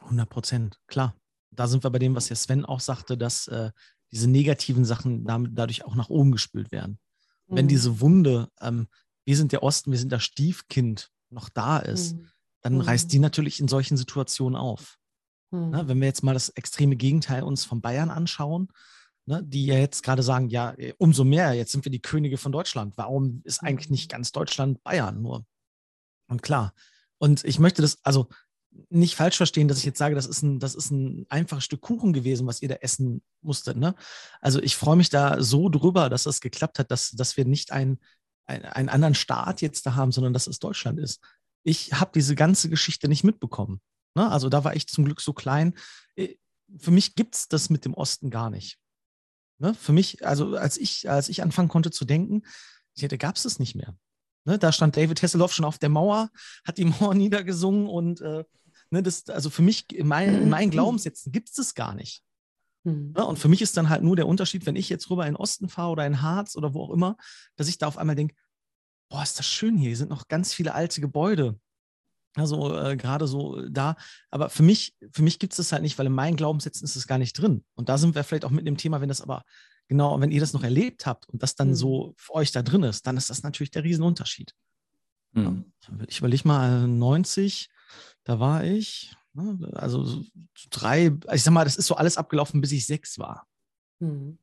100 0.00 0.30
Prozent, 0.30 0.80
klar 0.86 1.14
da 1.52 1.66
sind 1.66 1.84
wir 1.84 1.90
bei 1.90 1.98
dem, 1.98 2.14
was 2.14 2.28
ja 2.28 2.36
Sven 2.36 2.64
auch 2.64 2.80
sagte, 2.80 3.16
dass 3.16 3.48
äh, 3.48 3.70
diese 4.10 4.28
negativen 4.28 4.84
Sachen 4.84 5.24
damit, 5.24 5.52
dadurch 5.54 5.84
auch 5.84 5.94
nach 5.94 6.08
oben 6.08 6.32
gespült 6.32 6.72
werden. 6.72 6.98
Mhm. 7.46 7.56
Wenn 7.56 7.68
diese 7.68 8.00
Wunde, 8.00 8.48
ähm, 8.60 8.88
wir 9.24 9.36
sind 9.36 9.52
der 9.52 9.62
Osten, 9.62 9.92
wir 9.92 9.98
sind 9.98 10.12
das 10.12 10.24
Stiefkind, 10.24 11.10
noch 11.30 11.48
da 11.48 11.78
ist, 11.78 12.16
mhm. 12.16 12.28
dann 12.60 12.80
reißt 12.80 13.06
mhm. 13.06 13.10
die 13.10 13.18
natürlich 13.20 13.60
in 13.60 13.68
solchen 13.68 13.96
Situationen 13.96 14.56
auf. 14.56 14.98
Ne, 15.54 15.86
wenn 15.86 16.00
wir 16.00 16.06
jetzt 16.06 16.22
mal 16.22 16.32
das 16.32 16.48
extreme 16.48 16.96
Gegenteil 16.96 17.42
uns 17.42 17.66
von 17.66 17.82
Bayern 17.82 18.08
anschauen, 18.08 18.68
ne, 19.26 19.42
die 19.44 19.66
ja 19.66 19.76
jetzt 19.76 20.02
gerade 20.02 20.22
sagen, 20.22 20.48
ja, 20.48 20.72
äh, 20.78 20.94
umso 20.96 21.24
mehr, 21.24 21.52
jetzt 21.52 21.72
sind 21.72 21.84
wir 21.84 21.92
die 21.92 22.00
Könige 22.00 22.38
von 22.38 22.52
Deutschland. 22.52 22.96
Warum 22.96 23.42
ist 23.44 23.62
eigentlich 23.62 23.90
nicht 23.90 24.10
mhm. 24.10 24.12
ganz 24.12 24.32
Deutschland 24.32 24.82
Bayern 24.82 25.20
nur? 25.20 25.44
Und 26.26 26.42
klar. 26.42 26.72
Und 27.18 27.44
ich 27.44 27.58
möchte 27.58 27.82
das, 27.82 27.98
also 28.02 28.28
nicht 28.88 29.16
falsch 29.16 29.36
verstehen, 29.36 29.68
dass 29.68 29.78
ich 29.78 29.84
jetzt 29.84 29.98
sage, 29.98 30.14
das 30.14 30.26
ist 30.26 30.42
ein, 30.42 30.58
das 30.58 30.74
ist 30.74 30.90
ein 30.90 31.26
einfaches 31.28 31.64
Stück 31.64 31.80
Kuchen 31.80 32.12
gewesen, 32.12 32.46
was 32.46 32.62
ihr 32.62 32.68
da 32.68 32.76
essen 32.76 33.22
musstet. 33.40 33.76
Ne? 33.76 33.94
Also 34.40 34.62
ich 34.62 34.76
freue 34.76 34.96
mich 34.96 35.10
da 35.10 35.42
so 35.42 35.68
drüber, 35.68 36.08
dass 36.08 36.24
das 36.24 36.40
geklappt 36.40 36.78
hat, 36.78 36.90
dass, 36.90 37.10
dass 37.10 37.36
wir 37.36 37.44
nicht 37.44 37.72
ein, 37.72 37.98
ein, 38.46 38.64
einen 38.64 38.88
anderen 38.88 39.14
Staat 39.14 39.60
jetzt 39.62 39.86
da 39.86 39.94
haben, 39.94 40.12
sondern 40.12 40.32
dass 40.32 40.46
es 40.46 40.58
Deutschland 40.58 40.98
ist. 40.98 41.20
Ich 41.64 41.92
habe 41.94 42.12
diese 42.14 42.34
ganze 42.34 42.68
Geschichte 42.68 43.08
nicht 43.08 43.24
mitbekommen. 43.24 43.80
Ne? 44.14 44.30
Also 44.30 44.48
da 44.48 44.64
war 44.64 44.74
ich 44.74 44.88
zum 44.88 45.04
Glück 45.04 45.20
so 45.20 45.32
klein. 45.32 45.74
Äh, 46.16 46.36
für 46.78 46.90
mich 46.90 47.14
gibt 47.14 47.34
es 47.34 47.48
das 47.48 47.70
mit 47.70 47.84
dem 47.84 47.94
Osten 47.94 48.30
gar 48.30 48.50
nicht. 48.50 48.78
Ne? 49.58 49.74
Für 49.74 49.92
mich, 49.92 50.26
also 50.26 50.56
als 50.56 50.76
ich, 50.76 51.08
als 51.08 51.28
ich 51.28 51.42
anfangen 51.42 51.68
konnte 51.68 51.90
zu 51.90 52.04
denken, 52.04 52.42
da 52.96 53.16
gab 53.16 53.36
es 53.36 53.44
das 53.44 53.58
nicht 53.58 53.74
mehr. 53.74 53.96
Ne? 54.44 54.58
Da 54.58 54.72
stand 54.72 54.96
David 54.96 55.22
Hasselhoff 55.22 55.52
schon 55.52 55.64
auf 55.64 55.78
der 55.78 55.88
Mauer, 55.88 56.30
hat 56.64 56.78
die 56.78 56.84
Mauer 56.84 57.14
niedergesungen 57.14 57.86
und 57.86 58.20
äh, 58.20 58.44
Ne, 58.92 59.02
das, 59.02 59.30
also 59.30 59.48
für 59.48 59.62
mich, 59.62 59.90
in, 59.90 60.06
mein, 60.06 60.34
in 60.34 60.50
meinen 60.50 60.70
Glaubenssätzen 60.70 61.32
gibt 61.32 61.48
es 61.48 61.54
das 61.54 61.74
gar 61.74 61.94
nicht. 61.94 62.22
Mhm. 62.84 63.14
Ne, 63.16 63.24
und 63.24 63.38
für 63.38 63.48
mich 63.48 63.62
ist 63.62 63.74
dann 63.78 63.88
halt 63.88 64.02
nur 64.02 64.16
der 64.16 64.28
Unterschied, 64.28 64.66
wenn 64.66 64.76
ich 64.76 64.90
jetzt 64.90 65.08
rüber 65.08 65.26
in 65.26 65.32
den 65.32 65.40
Osten 65.40 65.70
fahre 65.70 65.92
oder 65.92 66.06
in 66.06 66.20
Harz 66.20 66.56
oder 66.56 66.74
wo 66.74 66.82
auch 66.82 66.90
immer, 66.90 67.16
dass 67.56 67.68
ich 67.68 67.78
da 67.78 67.86
auf 67.86 67.96
einmal 67.96 68.16
denke, 68.16 68.34
boah, 69.08 69.22
ist 69.22 69.38
das 69.38 69.46
schön 69.46 69.78
hier, 69.78 69.88
hier 69.88 69.96
sind 69.96 70.10
noch 70.10 70.28
ganz 70.28 70.52
viele 70.52 70.74
alte 70.74 71.00
Gebäude. 71.00 71.58
Also 72.34 72.78
äh, 72.78 72.98
gerade 72.98 73.26
so 73.26 73.66
da. 73.66 73.96
Aber 74.30 74.50
für 74.50 74.62
mich, 74.62 74.94
für 75.10 75.22
mich 75.22 75.38
gibt 75.38 75.54
es 75.54 75.56
das 75.56 75.72
halt 75.72 75.82
nicht, 75.82 75.98
weil 75.98 76.06
in 76.06 76.12
meinen 76.12 76.36
Glaubenssätzen 76.36 76.84
ist 76.84 76.96
es 76.96 77.06
gar 77.06 77.18
nicht 77.18 77.32
drin. 77.32 77.64
Und 77.74 77.88
da 77.88 77.96
sind 77.96 78.14
wir 78.14 78.24
vielleicht 78.24 78.44
auch 78.44 78.50
mit 78.50 78.66
dem 78.66 78.76
Thema, 78.76 79.00
wenn 79.00 79.08
das 79.08 79.22
aber 79.22 79.42
genau, 79.88 80.20
wenn 80.20 80.32
ihr 80.32 80.40
das 80.40 80.52
noch 80.52 80.64
erlebt 80.64 81.06
habt 81.06 81.30
und 81.30 81.42
das 81.42 81.54
dann 81.54 81.68
mhm. 81.68 81.74
so 81.76 82.14
für 82.18 82.34
euch 82.34 82.52
da 82.52 82.62
drin 82.62 82.82
ist, 82.82 83.06
dann 83.06 83.16
ist 83.16 83.30
das 83.30 83.42
natürlich 83.42 83.70
der 83.70 83.84
Riesenunterschied. 83.84 84.54
Mhm. 85.32 85.72
Ich 86.08 86.18
überlege 86.18 86.46
mal 86.46 86.86
90, 86.86 87.70
da 88.24 88.40
war 88.40 88.64
ich, 88.64 89.14
ne, 89.32 89.58
also 89.74 90.24
drei, 90.70 91.16
ich 91.32 91.42
sag 91.42 91.52
mal, 91.52 91.64
das 91.64 91.76
ist 91.76 91.86
so 91.86 91.96
alles 91.96 92.16
abgelaufen, 92.16 92.60
bis 92.60 92.72
ich 92.72 92.86
sechs 92.86 93.18
war. 93.18 93.46
Mhm. 94.00 94.38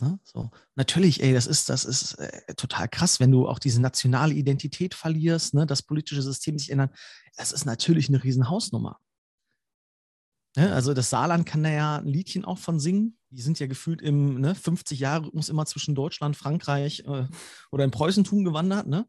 Ne, 0.00 0.18
so. 0.24 0.50
Natürlich, 0.74 1.22
ey, 1.22 1.32
das 1.32 1.46
ist, 1.46 1.68
das 1.68 1.84
ist 1.84 2.14
äh, 2.14 2.54
total 2.54 2.88
krass, 2.88 3.20
wenn 3.20 3.30
du 3.30 3.46
auch 3.48 3.60
diese 3.60 3.80
nationale 3.80 4.34
Identität 4.34 4.94
verlierst, 4.94 5.54
ne, 5.54 5.66
das 5.66 5.82
politische 5.82 6.22
System 6.22 6.58
sich 6.58 6.70
ändert. 6.70 6.92
Das 7.36 7.52
ist 7.52 7.64
natürlich 7.64 8.08
eine 8.08 8.22
Riesenhausnummer. 8.22 8.98
Ne, 10.56 10.72
also 10.72 10.94
das 10.94 11.10
Saarland 11.10 11.46
kann 11.46 11.62
da 11.62 11.70
ja 11.70 11.96
ein 11.98 12.06
Liedchen 12.06 12.44
auch 12.44 12.58
von 12.58 12.80
singen. 12.80 13.18
Die 13.30 13.42
sind 13.42 13.60
ja 13.60 13.68
gefühlt 13.68 14.02
im 14.02 14.40
ne, 14.40 14.54
50 14.54 14.98
Jahre 14.98 15.26
Rhythmus 15.26 15.48
immer 15.48 15.66
zwischen 15.66 15.94
Deutschland, 15.94 16.36
Frankreich 16.36 17.04
äh, 17.06 17.26
oder 17.70 17.84
in 17.84 17.90
Preußentum 17.92 18.44
gewandert. 18.44 18.88
Ne? 18.88 19.06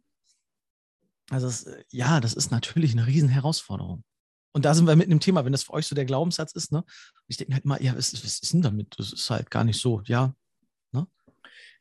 Also 1.30 1.48
das, 1.48 1.64
äh, 1.64 1.84
ja, 1.90 2.20
das 2.20 2.34
ist 2.34 2.52
natürlich 2.52 2.92
eine 2.92 3.08
Riesenherausforderung. 3.08 4.04
Und 4.54 4.64
da 4.64 4.74
sind 4.74 4.88
wir 4.88 4.96
mit 4.96 5.12
dem 5.12 5.20
Thema, 5.20 5.44
wenn 5.44 5.52
das 5.52 5.64
für 5.64 5.74
euch 5.74 5.86
so 5.86 5.96
der 5.96 6.06
Glaubenssatz 6.06 6.54
ist, 6.54 6.72
ne? 6.72 6.86
Ich 7.28 7.38
denke 7.38 7.54
halt 7.54 7.66
mal, 7.66 7.82
ja, 7.84 7.96
was, 7.98 8.14
was 8.14 8.40
ist 8.40 8.54
denn 8.54 8.62
damit? 8.62 8.96
Das 8.98 9.12
ist 9.12 9.30
halt 9.30 9.52
gar 9.52 9.66
nicht 9.66 9.82
so, 9.82 10.02
ja. 10.06 10.34
Ne? 10.94 11.08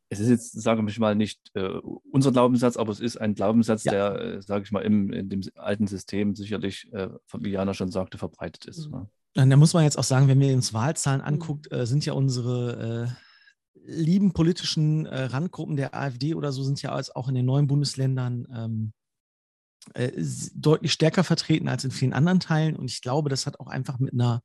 Es 0.09 0.19
ist 0.19 0.29
jetzt, 0.29 0.61
sage 0.61 0.85
ich 0.89 0.99
mal, 0.99 1.15
nicht 1.15 1.41
äh, 1.55 1.79
unser 2.11 2.33
Glaubenssatz, 2.33 2.77
aber 2.77 2.91
es 2.91 2.99
ist 2.99 3.17
ein 3.17 3.35
Glaubenssatz, 3.35 3.85
ja. 3.85 3.93
der, 3.93 4.21
äh, 4.21 4.43
sage 4.43 4.65
ich 4.65 4.73
mal, 4.73 4.81
im, 4.81 5.13
in 5.13 5.29
dem 5.29 5.43
alten 5.55 5.87
System 5.87 6.35
sicherlich, 6.35 6.93
äh, 6.93 7.11
wie 7.39 7.51
Jana 7.51 7.75
schon 7.75 7.93
sagte, 7.93 8.19
verbreitet 8.19 8.65
ist. 8.65 8.89
Mhm. 8.91 9.07
Ne? 9.35 9.49
Da 9.49 9.57
muss 9.57 9.75
man 9.75 9.85
jetzt 9.85 9.99
auch 9.99 10.05
sagen, 10.05 10.27
wenn 10.27 10.41
wir 10.41 10.53
uns 10.55 10.75
Wahlzahlen 10.75 11.21
mhm. 11.21 11.27
anguckt, 11.29 11.71
äh, 11.71 11.87
sind 11.87 12.05
ja 12.07 12.15
unsere 12.15 13.07
äh, 13.07 13.25
lieben 13.87 14.33
politischen 14.33 15.07
äh, 15.07 15.25
Randgruppen 15.25 15.77
der 15.77 15.95
AfD 15.95 16.35
oder 16.35 16.51
so 16.51 16.63
sind 16.63 16.81
ja 16.83 16.99
auch 17.15 17.29
in 17.29 17.35
den 17.35 17.47
neuen 17.47 17.67
Bundesländern 17.67 18.49
ähm, 18.53 18.93
äh, 19.93 20.13
deutlich 20.55 20.93
stärker 20.93 21.25
vertreten 21.25 21.69
als 21.69 21.85
in 21.85 21.91
vielen 21.91 22.13
anderen 22.13 22.41
Teilen. 22.41 22.77
Und 22.77 22.91
ich 22.91 23.03
glaube, 23.03 23.29
das 23.29 23.47
hat 23.47 23.61
auch 23.61 23.67
einfach 23.67 23.99
mit 23.99 24.15
einer 24.15 24.43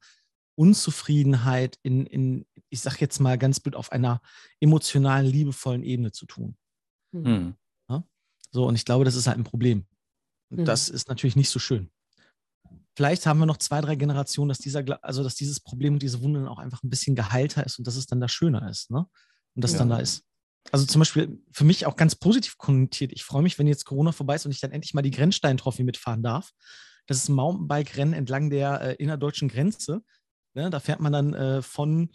Unzufriedenheit 0.55 1.79
in, 1.83 2.05
in 2.05 2.45
ich 2.69 2.81
sage 2.81 2.97
jetzt 2.99 3.19
mal 3.19 3.37
ganz 3.37 3.59
blöd, 3.59 3.75
auf 3.75 3.91
einer 3.91 4.21
emotionalen, 4.59 5.25
liebevollen 5.25 5.83
Ebene 5.83 6.11
zu 6.11 6.25
tun. 6.25 6.57
Mhm. 7.11 7.55
Ja? 7.89 8.03
So, 8.51 8.67
und 8.67 8.75
ich 8.75 8.85
glaube, 8.85 9.05
das 9.05 9.15
ist 9.15 9.27
halt 9.27 9.37
ein 9.37 9.43
Problem. 9.43 9.85
Und 10.49 10.61
mhm. 10.61 10.65
das 10.65 10.89
ist 10.89 11.07
natürlich 11.07 11.35
nicht 11.35 11.49
so 11.49 11.59
schön. 11.59 11.89
Vielleicht 12.95 13.25
haben 13.25 13.39
wir 13.39 13.45
noch 13.45 13.57
zwei, 13.57 13.79
drei 13.79 13.95
Generationen, 13.95 14.49
dass 14.49 14.59
dieser, 14.59 14.83
also 15.03 15.23
dass 15.23 15.35
dieses 15.35 15.61
Problem 15.61 15.93
und 15.93 16.01
diese 16.01 16.21
Wunde 16.21 16.41
dann 16.41 16.49
auch 16.49 16.59
einfach 16.59 16.83
ein 16.83 16.89
bisschen 16.89 17.15
geheilter 17.15 17.65
ist 17.65 17.77
und 17.79 17.87
dass 17.87 17.95
es 17.95 18.07
dann 18.07 18.19
da 18.19 18.27
schöner 18.27 18.69
ist, 18.69 18.91
ne? 18.91 19.07
Und 19.55 19.63
das 19.63 19.73
ja. 19.73 19.79
dann 19.79 19.89
da 19.89 19.99
ist. 19.99 20.25
Also 20.71 20.85
zum 20.85 20.99
Beispiel 20.99 21.41
für 21.51 21.63
mich 21.63 21.85
auch 21.85 21.95
ganz 21.95 22.15
positiv 22.15 22.57
konnotiert. 22.57 23.11
Ich 23.11 23.23
freue 23.23 23.41
mich, 23.41 23.57
wenn 23.57 23.67
jetzt 23.67 23.85
Corona 23.85 24.11
vorbei 24.11 24.35
ist 24.35 24.45
und 24.45 24.51
ich 24.51 24.61
dann 24.61 24.71
endlich 24.71 24.93
mal 24.93 25.01
die 25.01 25.11
Grenzstein-Trophy 25.11 25.83
mitfahren 25.83 26.21
darf. 26.21 26.51
Das 27.07 27.17
ist 27.17 27.29
ein 27.29 27.35
Mountainbike-Rennen 27.35 28.13
entlang 28.13 28.49
der 28.49 28.81
äh, 28.81 28.95
innerdeutschen 28.95 29.47
Grenze. 29.47 30.03
Ne? 30.53 30.69
Da 30.69 30.79
fährt 30.79 30.99
man 30.99 31.11
dann 31.11 31.33
äh, 31.33 31.61
von 31.61 32.09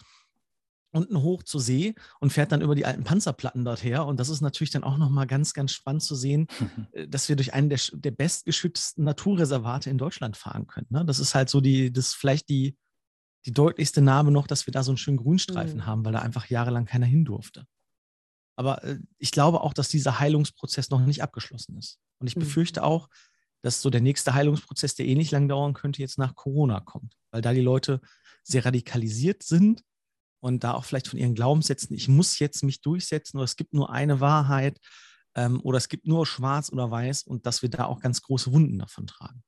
unten 0.93 1.23
hoch 1.23 1.43
zur 1.43 1.61
See 1.61 1.95
und 2.21 2.33
fährt 2.33 2.53
dann 2.53 2.63
über 2.63 2.77
die 2.77 2.87
alten 2.87 3.03
Panzerplatten 3.03 3.65
dort 3.65 3.83
her. 3.83 4.07
Und 4.07 4.21
das 4.21 4.29
ist 4.29 4.41
natürlich 4.41 4.71
dann 4.71 4.85
auch 4.85 4.97
nochmal 4.97 5.27
ganz, 5.27 5.53
ganz 5.53 5.73
spannend 5.73 6.03
zu 6.03 6.15
sehen, 6.15 6.47
äh, 6.93 7.09
dass 7.09 7.29
wir 7.29 7.37
durch 7.37 7.53
einen 7.53 7.69
der, 7.69 7.81
der 7.93 8.13
bestgeschützten 8.13 9.05
Naturreservate 9.05 9.91
in 9.91 9.99
Deutschland 9.99 10.37
fahren 10.37 10.67
können. 10.67 10.87
Ne? 10.91 11.05
Das 11.05 11.19
ist 11.19 11.35
halt 11.35 11.51
so 11.51 11.61
die, 11.61 11.93
das 11.93 12.09
ist 12.09 12.15
vielleicht 12.15 12.49
die, 12.49 12.77
die 13.47 13.53
deutlichste 13.53 14.01
Name 14.01 14.31
noch, 14.31 14.47
dass 14.47 14.67
wir 14.67 14.73
da 14.73 14.83
so 14.83 14.93
einen 14.93 14.99
schönen 14.99 15.19
Grünstreifen 15.19 15.79
mhm. 15.79 15.87
haben, 15.87 16.05
weil 16.05 16.13
da 16.13 16.21
einfach 16.21 16.47
jahrelang 16.47 16.87
keiner 16.87 17.07
hin 17.07 17.25
durfte. 17.25 17.67
Aber 18.57 18.83
äh, 18.85 18.99
ich 19.19 19.31
glaube 19.31 19.61
auch, 19.61 19.73
dass 19.73 19.89
dieser 19.89 20.19
Heilungsprozess 20.21 20.91
noch 20.91 21.01
nicht 21.01 21.23
abgeschlossen 21.23 21.77
ist. 21.77 21.99
Und 22.19 22.27
ich 22.27 22.37
mhm. 22.37 22.41
befürchte 22.41 22.83
auch, 22.83 23.09
dass 23.63 23.81
so 23.81 23.91
der 23.91 24.01
nächste 24.01 24.35
Heilungsprozess, 24.35 24.95
der 24.95 25.07
eh 25.07 25.15
nicht 25.15 25.31
lang 25.31 25.49
dauern 25.49 25.73
könnte, 25.73 26.03
jetzt 26.03 26.19
nach 26.19 26.35
Corona 26.35 26.81
kommt, 26.81 27.17
weil 27.31 27.41
da 27.41 27.53
die 27.53 27.63
Leute 27.63 28.01
sehr 28.43 28.65
radikalisiert 28.65 29.43
sind 29.43 29.83
und 30.41 30.65
da 30.65 30.75
auch 30.75 30.85
vielleicht 30.85 31.09
von 31.09 31.19
ihren 31.19 31.35
Glaubenssätzen, 31.35 31.97
ich 31.97 32.09
muss 32.09 32.39
jetzt 32.39 32.63
mich 32.63 32.83
durchsetzen 32.83 33.39
oder 33.39 33.45
es 33.45 33.57
gibt 33.57 33.73
nur 33.73 33.91
eine 33.91 34.21
Wahrheit 34.21 34.79
ähm, 35.35 35.61
oder 35.63 35.79
es 35.79 35.89
gibt 35.89 36.07
nur 36.07 36.27
schwarz 36.27 36.71
oder 36.71 36.91
weiß 36.91 37.23
und 37.23 37.47
dass 37.47 37.63
wir 37.63 37.71
da 37.71 37.87
auch 37.87 38.01
ganz 38.01 38.21
große 38.21 38.53
Wunden 38.53 38.79
davon 38.79 39.07
tragen. 39.07 39.43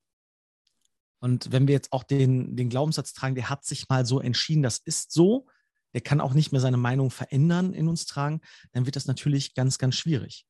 Und 1.19 1.51
wenn 1.51 1.67
wir 1.67 1.73
jetzt 1.73 1.93
auch 1.93 2.03
den, 2.03 2.55
den 2.55 2.69
Glaubenssatz 2.69 3.13
tragen, 3.13 3.35
der 3.35 3.49
hat 3.49 3.65
sich 3.65 3.87
mal 3.89 4.05
so 4.05 4.19
entschieden, 4.19 4.63
das 4.63 4.79
ist 4.79 5.11
so, 5.11 5.47
der 5.93 6.01
kann 6.01 6.21
auch 6.21 6.33
nicht 6.33 6.51
mehr 6.51 6.61
seine 6.61 6.77
Meinung 6.77 7.11
verändern 7.11 7.73
in 7.73 7.87
uns 7.87 8.05
tragen, 8.05 8.41
dann 8.71 8.85
wird 8.85 8.95
das 8.95 9.07
natürlich 9.07 9.55
ganz, 9.55 9.77
ganz 9.77 9.95
schwierig. 9.95 10.45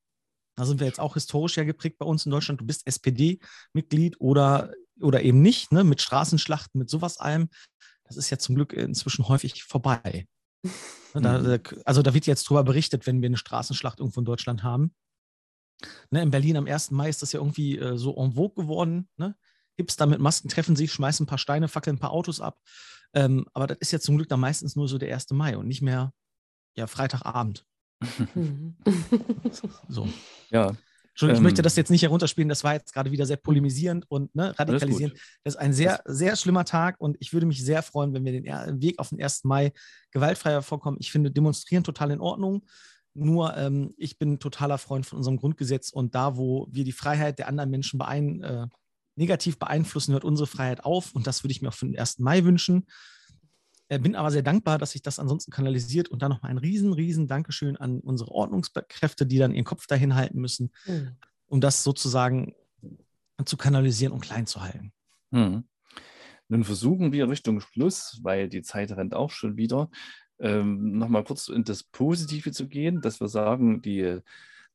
Da 0.56 0.64
sind 0.64 0.80
wir 0.80 0.86
jetzt 0.86 1.00
auch 1.00 1.14
historisch 1.14 1.56
ja 1.56 1.64
geprägt 1.64 1.98
bei 1.98 2.06
uns 2.06 2.26
in 2.26 2.32
Deutschland. 2.32 2.60
Du 2.60 2.66
bist 2.66 2.86
SPD-Mitglied 2.86 4.20
oder, 4.20 4.72
oder 5.00 5.22
eben 5.22 5.40
nicht, 5.40 5.70
ne? 5.72 5.84
mit 5.84 6.02
Straßenschlachten, 6.02 6.78
mit 6.78 6.90
sowas 6.90 7.18
allem. 7.18 7.48
Das 8.04 8.16
ist 8.16 8.30
ja 8.30 8.38
zum 8.38 8.56
Glück 8.56 8.72
inzwischen 8.72 9.28
häufig 9.28 9.62
vorbei. 9.62 10.26
Ne, 11.14 11.22
da, 11.22 11.38
mhm. 11.38 11.60
also 11.84 12.02
da 12.02 12.12
wird 12.14 12.26
jetzt 12.26 12.48
drüber 12.48 12.64
berichtet, 12.64 13.06
wenn 13.06 13.22
wir 13.22 13.28
eine 13.28 13.36
Straßenschlacht 13.36 14.00
irgendwo 14.00 14.20
in 14.20 14.26
Deutschland 14.26 14.62
haben. 14.62 14.94
Ne, 16.10 16.22
in 16.22 16.30
Berlin 16.30 16.56
am 16.56 16.66
1. 16.66 16.90
Mai 16.90 17.08
ist 17.08 17.22
das 17.22 17.32
ja 17.32 17.40
irgendwie 17.40 17.78
äh, 17.78 17.96
so 17.96 18.16
en 18.16 18.32
vogue 18.32 18.64
geworden. 18.64 19.08
Ne? 19.16 19.36
Hipster 19.76 20.06
mit 20.06 20.20
Masken 20.20 20.48
treffen 20.48 20.76
sich, 20.76 20.92
schmeißen 20.92 21.24
ein 21.24 21.28
paar 21.28 21.38
Steine, 21.38 21.68
fackeln 21.68 21.96
ein 21.96 22.00
paar 22.00 22.10
Autos 22.10 22.40
ab. 22.40 22.60
Ähm, 23.14 23.46
aber 23.54 23.66
das 23.66 23.78
ist 23.78 23.92
ja 23.92 24.00
zum 24.00 24.16
Glück 24.16 24.28
dann 24.28 24.40
meistens 24.40 24.76
nur 24.76 24.88
so 24.88 24.98
der 24.98 25.12
1. 25.12 25.30
Mai 25.30 25.56
und 25.56 25.66
nicht 25.66 25.82
mehr 25.82 26.12
ja, 26.76 26.86
Freitagabend. 26.86 27.64
Mhm. 28.34 28.76
so. 29.88 30.08
Ja. 30.50 30.76
Entschuldigung, 31.18 31.40
ich 31.40 31.42
möchte 31.42 31.62
ähm. 31.62 31.64
das 31.64 31.74
jetzt 31.74 31.90
nicht 31.90 32.02
herunterspielen, 32.02 32.48
das 32.48 32.62
war 32.62 32.74
jetzt 32.74 32.94
gerade 32.94 33.10
wieder 33.10 33.26
sehr 33.26 33.38
polemisierend 33.38 34.08
und 34.08 34.32
ne, 34.36 34.56
radikalisierend. 34.56 35.18
Das 35.42 35.54
ist 35.54 35.60
ein 35.60 35.72
sehr, 35.72 36.00
sehr 36.04 36.36
schlimmer 36.36 36.64
Tag 36.64 37.00
und 37.00 37.16
ich 37.18 37.32
würde 37.32 37.46
mich 37.46 37.64
sehr 37.64 37.82
freuen, 37.82 38.14
wenn 38.14 38.24
wir 38.24 38.30
den 38.30 38.80
Weg 38.80 39.00
auf 39.00 39.08
den 39.08 39.20
1. 39.20 39.42
Mai 39.42 39.72
gewaltfreier 40.12 40.62
vorkommen. 40.62 40.98
Ich 41.00 41.10
finde 41.10 41.32
Demonstrieren 41.32 41.82
total 41.82 42.12
in 42.12 42.20
Ordnung. 42.20 42.64
Nur 43.14 43.56
ähm, 43.56 43.94
ich 43.96 44.16
bin 44.16 44.38
totaler 44.38 44.78
Freund 44.78 45.06
von 45.06 45.18
unserem 45.18 45.38
Grundgesetz 45.38 45.90
und 45.90 46.14
da, 46.14 46.36
wo 46.36 46.68
wir 46.70 46.84
die 46.84 46.92
Freiheit 46.92 47.40
der 47.40 47.48
anderen 47.48 47.70
Menschen 47.70 47.98
beein, 47.98 48.40
äh, 48.44 48.68
negativ 49.18 49.58
beeinflussen, 49.58 50.12
hört 50.12 50.24
unsere 50.24 50.46
Freiheit 50.46 50.84
auf 50.84 51.14
und 51.14 51.26
das 51.26 51.42
würde 51.44 51.52
ich 51.52 51.60
mir 51.60 51.68
auch 51.68 51.74
für 51.74 51.86
den 51.86 51.98
1. 51.98 52.20
Mai 52.20 52.44
wünschen. 52.44 52.86
Äh, 53.88 53.98
bin 53.98 54.14
aber 54.14 54.30
sehr 54.30 54.42
dankbar, 54.42 54.78
dass 54.78 54.92
sich 54.92 55.02
das 55.02 55.18
ansonsten 55.18 55.50
kanalisiert 55.50 56.08
und 56.08 56.22
dann 56.22 56.30
nochmal 56.30 56.50
ein 56.50 56.58
riesen, 56.58 56.92
riesen 56.92 57.26
Dankeschön 57.26 57.76
an 57.76 58.00
unsere 58.00 58.30
Ordnungskräfte, 58.30 59.26
die 59.26 59.38
dann 59.38 59.54
ihren 59.54 59.64
Kopf 59.64 59.86
dahin 59.86 60.14
halten 60.14 60.40
müssen, 60.40 60.70
mhm. 60.86 61.16
um 61.46 61.60
das 61.60 61.82
sozusagen 61.82 62.54
zu 63.44 63.56
kanalisieren 63.56 64.12
und 64.12 64.20
klein 64.20 64.46
zu 64.46 64.62
halten. 64.62 64.92
Mhm. 65.30 65.64
Nun 66.48 66.64
versuchen 66.64 67.12
wir 67.12 67.28
Richtung 67.28 67.60
Schluss, 67.60 68.20
weil 68.22 68.48
die 68.48 68.62
Zeit 68.62 68.92
rennt 68.92 69.14
auch 69.14 69.30
schon 69.30 69.56
wieder, 69.56 69.90
ähm, 70.38 70.98
nochmal 70.98 71.24
kurz 71.24 71.48
in 71.48 71.64
das 71.64 71.82
Positive 71.82 72.52
zu 72.52 72.68
gehen, 72.68 73.00
dass 73.00 73.20
wir 73.20 73.28
sagen, 73.28 73.82
die 73.82 74.20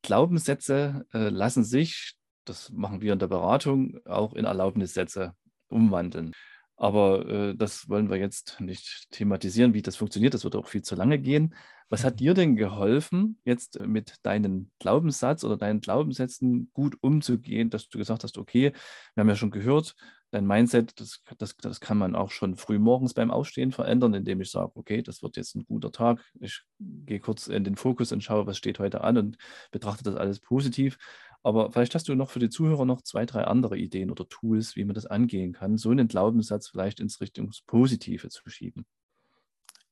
Glaubenssätze 0.01 1.05
äh, 1.13 1.29
lassen 1.29 1.63
sich, 1.63 2.15
das 2.45 2.71
machen 2.71 3.01
wir 3.01 3.13
in 3.13 3.19
der 3.19 3.27
Beratung, 3.27 3.99
auch 4.05 4.33
in 4.33 4.45
Erlaubnissätze 4.45 5.33
umwandeln. 5.67 6.33
Aber 6.75 7.27
äh, 7.27 7.55
das 7.55 7.87
wollen 7.87 8.09
wir 8.09 8.17
jetzt 8.17 8.59
nicht 8.59 9.11
thematisieren, 9.11 9.73
wie 9.73 9.81
das 9.81 9.95
funktioniert. 9.95 10.33
Das 10.33 10.43
würde 10.43 10.57
auch 10.57 10.67
viel 10.67 10.81
zu 10.81 10.95
lange 10.95 11.19
gehen. 11.19 11.53
Was 11.89 12.03
hat 12.03 12.19
dir 12.19 12.33
denn 12.33 12.55
geholfen, 12.55 13.39
jetzt 13.45 13.79
mit 13.79 14.15
deinem 14.23 14.71
Glaubenssatz 14.79 15.43
oder 15.43 15.57
deinen 15.57 15.81
Glaubenssätzen 15.81 16.71
gut 16.73 16.97
umzugehen, 17.01 17.69
dass 17.69 17.89
du 17.89 17.99
gesagt 17.99 18.23
hast, 18.23 18.37
okay, 18.37 18.73
wir 19.13 19.21
haben 19.21 19.29
ja 19.29 19.35
schon 19.35 19.51
gehört, 19.51 19.95
dein 20.31 20.47
Mindset, 20.47 20.99
das, 20.99 21.21
das, 21.37 21.55
das 21.57 21.79
kann 21.79 21.99
man 21.99 22.15
auch 22.15 22.31
schon 22.31 22.55
früh 22.55 22.79
morgens 22.79 23.13
beim 23.13 23.29
Aufstehen 23.29 23.71
verändern, 23.71 24.15
indem 24.15 24.41
ich 24.41 24.49
sage, 24.49 24.71
okay, 24.73 25.03
das 25.03 25.21
wird 25.21 25.37
jetzt 25.37 25.55
ein 25.55 25.65
guter 25.65 25.91
Tag. 25.91 26.19
Ich 26.39 26.63
gehe 26.79 27.19
kurz 27.19 27.47
in 27.47 27.63
den 27.63 27.75
Fokus 27.75 28.11
und 28.11 28.23
schaue, 28.23 28.47
was 28.47 28.57
steht 28.57 28.79
heute 28.79 29.01
an 29.01 29.17
und 29.17 29.37
betrachte 29.71 30.03
das 30.03 30.15
alles 30.15 30.39
positiv. 30.39 30.97
Aber 31.43 31.71
vielleicht 31.71 31.93
hast 31.93 32.07
du 32.07 32.15
noch 32.15 32.29
für 32.29 32.39
die 32.39 32.49
Zuhörer 32.49 32.85
noch 32.85 33.01
zwei, 33.01 33.25
drei 33.25 33.43
andere 33.43 33.77
Ideen 33.77 34.09
oder 34.09 34.27
Tools, 34.29 34.75
wie 34.77 34.85
man 34.85 34.95
das 34.95 35.05
angehen 35.05 35.51
kann, 35.51 35.77
so 35.77 35.89
einen 35.89 36.07
Glaubenssatz 36.07 36.69
vielleicht 36.69 37.01
ins 37.01 37.19
Richtung 37.19 37.51
Positive 37.67 38.29
zu 38.29 38.49
schieben. 38.49 38.85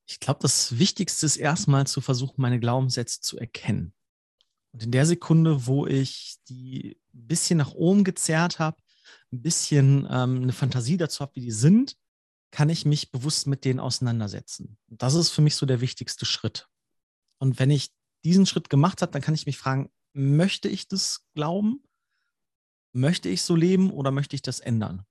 Ich 0.07 0.19
glaube, 0.19 0.39
das 0.41 0.79
Wichtigste 0.79 1.25
ist 1.25 1.37
erstmal 1.37 1.87
zu 1.87 2.01
versuchen, 2.01 2.41
meine 2.41 2.59
Glaubenssätze 2.59 3.21
zu 3.21 3.37
erkennen. 3.37 3.93
Und 4.71 4.83
in 4.83 4.91
der 4.91 5.05
Sekunde, 5.05 5.67
wo 5.67 5.85
ich 5.85 6.37
die 6.47 6.97
ein 7.13 7.27
bisschen 7.27 7.57
nach 7.57 7.73
oben 7.73 8.05
gezerrt 8.05 8.59
habe, 8.59 8.77
ein 9.33 9.41
bisschen 9.41 10.07
ähm, 10.09 10.43
eine 10.43 10.53
Fantasie 10.53 10.97
dazu 10.97 11.19
habe, 11.19 11.35
wie 11.35 11.41
die 11.41 11.51
sind, 11.51 11.97
kann 12.51 12.69
ich 12.69 12.85
mich 12.85 13.11
bewusst 13.11 13.47
mit 13.47 13.65
denen 13.65 13.79
auseinandersetzen. 13.79 14.77
Und 14.89 15.01
das 15.01 15.15
ist 15.15 15.29
für 15.29 15.41
mich 15.41 15.55
so 15.55 15.65
der 15.65 15.81
wichtigste 15.81 16.25
Schritt. 16.25 16.67
Und 17.39 17.59
wenn 17.59 17.71
ich 17.71 17.91
diesen 18.23 18.45
Schritt 18.45 18.69
gemacht 18.69 19.01
habe, 19.01 19.11
dann 19.11 19.21
kann 19.21 19.33
ich 19.33 19.45
mich 19.45 19.57
fragen, 19.57 19.89
möchte 20.13 20.69
ich 20.69 20.87
das 20.87 21.25
glauben? 21.33 21.83
Möchte 22.93 23.29
ich 23.29 23.41
so 23.41 23.55
leben 23.55 23.91
oder 23.91 24.11
möchte 24.11 24.35
ich 24.35 24.41
das 24.41 24.59
ändern? 24.59 25.05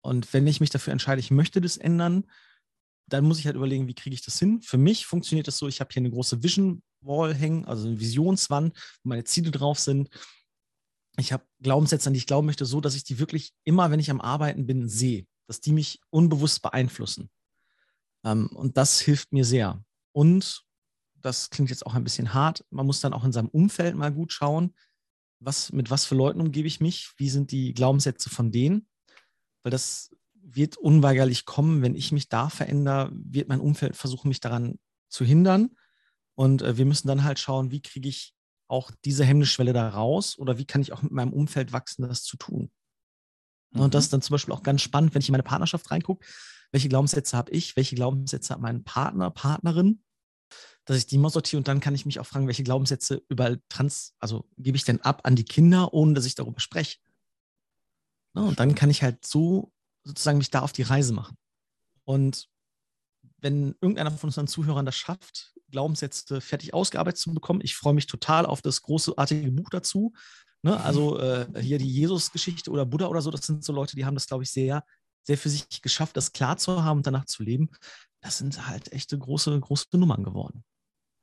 Und 0.00 0.32
wenn 0.32 0.46
ich 0.46 0.60
mich 0.60 0.70
dafür 0.70 0.92
entscheide, 0.92 1.20
ich 1.20 1.30
möchte 1.30 1.60
das 1.60 1.76
ändern, 1.76 2.24
dann 3.08 3.24
muss 3.24 3.38
ich 3.38 3.46
halt 3.46 3.56
überlegen, 3.56 3.86
wie 3.86 3.94
kriege 3.94 4.14
ich 4.14 4.24
das 4.24 4.38
hin? 4.38 4.62
Für 4.62 4.78
mich 4.78 5.06
funktioniert 5.06 5.46
das 5.46 5.58
so, 5.58 5.68
ich 5.68 5.80
habe 5.80 5.90
hier 5.92 6.00
eine 6.00 6.10
große 6.10 6.42
Vision 6.42 6.82
Wall 7.02 7.34
hängen, 7.34 7.64
also 7.64 7.86
eine 7.86 8.00
Visionswand, 8.00 8.76
wo 9.02 9.08
meine 9.08 9.24
Ziele 9.24 9.50
drauf 9.50 9.78
sind. 9.78 10.08
Ich 11.18 11.32
habe 11.32 11.44
Glaubenssätze, 11.60 12.08
an 12.08 12.12
die 12.14 12.18
ich 12.18 12.26
glauben 12.26 12.46
möchte, 12.46 12.66
so 12.66 12.80
dass 12.80 12.94
ich 12.94 13.04
die 13.04 13.18
wirklich 13.18 13.52
immer, 13.64 13.90
wenn 13.90 14.00
ich 14.00 14.10
am 14.10 14.20
Arbeiten 14.20 14.66
bin, 14.66 14.88
sehe, 14.88 15.26
dass 15.46 15.60
die 15.60 15.72
mich 15.72 16.00
unbewusst 16.10 16.62
beeinflussen. 16.62 17.30
Ähm, 18.24 18.48
und 18.48 18.76
das 18.76 19.00
hilft 19.00 19.32
mir 19.32 19.44
sehr. 19.44 19.82
Und 20.12 20.65
das 21.26 21.50
klingt 21.50 21.70
jetzt 21.70 21.84
auch 21.84 21.94
ein 21.94 22.04
bisschen 22.04 22.32
hart. 22.32 22.64
Man 22.70 22.86
muss 22.86 23.00
dann 23.00 23.12
auch 23.12 23.24
in 23.24 23.32
seinem 23.32 23.48
Umfeld 23.48 23.96
mal 23.96 24.12
gut 24.12 24.32
schauen, 24.32 24.74
was, 25.40 25.72
mit 25.72 25.90
was 25.90 26.04
für 26.04 26.14
Leuten 26.14 26.40
umgebe 26.40 26.68
ich 26.68 26.80
mich, 26.80 27.12
wie 27.16 27.28
sind 27.28 27.50
die 27.50 27.74
Glaubenssätze 27.74 28.30
von 28.30 28.52
denen, 28.52 28.88
weil 29.62 29.72
das 29.72 30.10
wird 30.32 30.76
unweigerlich 30.76 31.44
kommen, 31.44 31.82
wenn 31.82 31.96
ich 31.96 32.12
mich 32.12 32.28
da 32.28 32.48
verändere, 32.48 33.10
wird 33.12 33.48
mein 33.48 33.60
Umfeld 33.60 33.96
versuchen, 33.96 34.28
mich 34.28 34.40
daran 34.40 34.78
zu 35.08 35.24
hindern. 35.24 35.70
Und 36.36 36.62
äh, 36.62 36.76
wir 36.78 36.86
müssen 36.86 37.08
dann 37.08 37.24
halt 37.24 37.40
schauen, 37.40 37.72
wie 37.72 37.82
kriege 37.82 38.08
ich 38.08 38.32
auch 38.68 38.92
diese 39.04 39.24
Hemmnisschwelle 39.24 39.72
da 39.72 39.88
raus 39.88 40.38
oder 40.38 40.58
wie 40.58 40.64
kann 40.64 40.80
ich 40.80 40.92
auch 40.92 41.02
mit 41.02 41.12
meinem 41.12 41.32
Umfeld 41.32 41.72
wachsen, 41.72 42.08
das 42.08 42.22
zu 42.22 42.36
tun. 42.36 42.70
Mhm. 43.72 43.80
Und 43.80 43.94
das 43.94 44.04
ist 44.04 44.12
dann 44.12 44.22
zum 44.22 44.34
Beispiel 44.34 44.54
auch 44.54 44.62
ganz 44.62 44.82
spannend, 44.82 45.14
wenn 45.14 45.22
ich 45.22 45.28
in 45.28 45.32
meine 45.32 45.42
Partnerschaft 45.42 45.90
reingucke. 45.90 46.24
Welche 46.70 46.88
Glaubenssätze 46.88 47.36
habe 47.36 47.50
ich? 47.50 47.76
Welche 47.76 47.96
Glaubenssätze 47.96 48.54
hat 48.54 48.60
mein 48.60 48.84
Partner, 48.84 49.30
Partnerin? 49.30 50.02
Dass 50.86 50.96
ich 50.96 51.06
die 51.06 51.18
mal 51.18 51.30
sortiere 51.30 51.58
und 51.58 51.68
dann 51.68 51.80
kann 51.80 51.94
ich 51.94 52.06
mich 52.06 52.20
auch 52.20 52.26
fragen, 52.26 52.46
welche 52.46 52.62
Glaubenssätze 52.62 53.22
überall 53.28 53.60
trans, 53.68 54.14
also 54.20 54.48
gebe 54.56 54.76
ich 54.76 54.84
denn 54.84 55.00
ab 55.02 55.20
an 55.24 55.36
die 55.36 55.44
Kinder, 55.44 55.92
ohne 55.92 56.14
dass 56.14 56.24
ich 56.24 56.36
darüber 56.36 56.60
spreche. 56.60 56.98
Ja, 58.34 58.42
und 58.42 58.60
dann 58.60 58.74
kann 58.74 58.90
ich 58.90 59.02
halt 59.02 59.26
so 59.26 59.72
sozusagen 60.04 60.38
mich 60.38 60.50
da 60.50 60.60
auf 60.60 60.72
die 60.72 60.82
Reise 60.82 61.12
machen. 61.12 61.36
Und 62.04 62.48
wenn 63.38 63.74
irgendeiner 63.80 64.12
von 64.12 64.28
unseren 64.28 64.46
Zuhörern 64.46 64.86
das 64.86 64.96
schafft, 64.96 65.54
Glaubenssätze 65.70 66.40
fertig 66.40 66.72
ausgearbeitet 66.72 67.18
zu 67.18 67.34
bekommen, 67.34 67.60
ich 67.62 67.74
freue 67.74 67.94
mich 67.94 68.06
total 68.06 68.46
auf 68.46 68.62
das 68.62 68.82
großartige 68.82 69.50
Buch 69.50 69.68
dazu. 69.70 70.12
Ne? 70.62 70.78
Also 70.80 71.18
äh, 71.18 71.46
hier 71.60 71.78
die 71.78 71.90
Jesus-Geschichte 71.90 72.70
oder 72.70 72.86
Buddha 72.86 73.06
oder 73.06 73.22
so, 73.22 73.32
das 73.32 73.44
sind 73.44 73.64
so 73.64 73.72
Leute, 73.72 73.96
die 73.96 74.04
haben 74.04 74.14
das, 74.14 74.28
glaube 74.28 74.44
ich, 74.44 74.52
sehr, 74.52 74.84
sehr 75.24 75.36
für 75.36 75.50
sich 75.50 75.82
geschafft, 75.82 76.16
das 76.16 76.32
klar 76.32 76.56
zu 76.56 76.84
haben 76.84 76.98
und 76.98 77.06
danach 77.06 77.24
zu 77.24 77.42
leben. 77.42 77.70
Das 78.20 78.38
sind 78.38 78.68
halt 78.68 78.92
echte 78.92 79.18
große, 79.18 79.58
große 79.58 79.86
Nummern 79.94 80.22
geworden. 80.22 80.64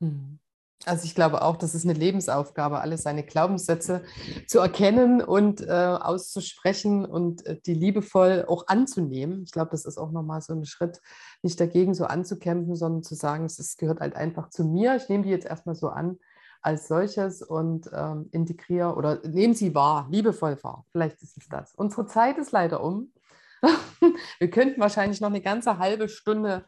Hm. 0.04 0.40
Also 0.86 1.06
ich 1.06 1.16
glaube 1.16 1.44
auch, 1.44 1.56
das 1.56 1.76
ist 1.76 1.86
eine 1.86 1.94
Lebensaufgabe, 1.94 2.82
alle 2.82 2.98
seine 2.98 3.24
Glaubenssätze 3.24 4.04
zu 4.48 4.60
erkennen 4.60 5.22
und 5.22 5.62
äh, 5.62 5.72
auszusprechen 5.72 7.06
und 7.06 7.46
äh, 7.46 7.58
die 7.66 7.74
liebevoll 7.74 8.46
auch 8.50 8.68
anzunehmen. 8.68 9.44
Ich 9.46 9.54
glaube, 9.54 9.72
das 9.72 9.86
ist 9.86 9.98
auch 9.98 10.12
nochmal 10.12 10.42
so 10.42 10.54
ein 10.54 10.66
Schritt, 10.66 11.00
nicht 11.42 11.58
dagegen 11.58 11.94
so 11.94 12.04
anzukämpfen, 12.04 12.76
sondern 12.76 13.02
zu 13.02 13.16
sagen, 13.16 13.46
es 13.46 13.78
gehört 13.78 14.02
halt 14.02 14.18
einfach 14.18 14.50
zu 14.50 14.66
mir. 14.66 14.98
Ich 14.98 15.08
nehme 15.08 15.24
die 15.24 15.30
jetzt 15.30 15.46
erstmal 15.46 15.76
so 15.76 15.88
an, 15.88 16.20
als 16.62 16.90
solches 16.90 17.42
und 17.42 17.90
ähm, 17.94 18.28
integriere 18.32 18.96
oder 18.96 19.22
nehmen 19.26 19.54
sie 19.54 19.74
wahr, 19.74 20.08
liebevoll 20.12 20.58
wahr. 20.64 20.86
Vielleicht 20.92 21.22
ist 21.22 21.38
es 21.38 21.48
das. 21.48 21.74
Unsere 21.76 22.08
Zeit 22.08 22.38
ist 22.38 22.52
leider 22.52 22.84
um. 22.84 23.14
Wir 24.40 24.50
könnten 24.50 24.82
wahrscheinlich 24.82 25.22
noch 25.22 25.30
eine 25.30 25.42
ganze 25.42 25.78
halbe 25.78 26.10
Stunde 26.10 26.66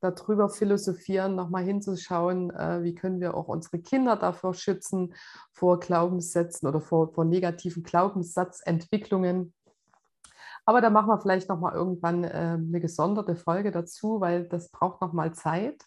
darüber 0.00 0.48
philosophieren, 0.48 1.34
nochmal 1.34 1.64
hinzuschauen, 1.64 2.50
äh, 2.50 2.82
wie 2.82 2.94
können 2.94 3.20
wir 3.20 3.34
auch 3.34 3.48
unsere 3.48 3.78
Kinder 3.78 4.16
davor 4.16 4.54
schützen, 4.54 5.14
vor 5.52 5.80
Glaubenssätzen 5.80 6.68
oder 6.68 6.80
vor, 6.80 7.12
vor 7.12 7.24
negativen 7.24 7.82
Glaubenssatzentwicklungen. 7.82 9.52
Aber 10.64 10.80
da 10.80 10.90
machen 10.90 11.08
wir 11.08 11.18
vielleicht 11.18 11.48
nochmal 11.48 11.74
irgendwann 11.74 12.24
äh, 12.24 12.28
eine 12.28 12.80
gesonderte 12.80 13.36
Folge 13.36 13.70
dazu, 13.70 14.20
weil 14.20 14.48
das 14.48 14.70
braucht 14.70 15.00
nochmal 15.00 15.32
Zeit. 15.32 15.82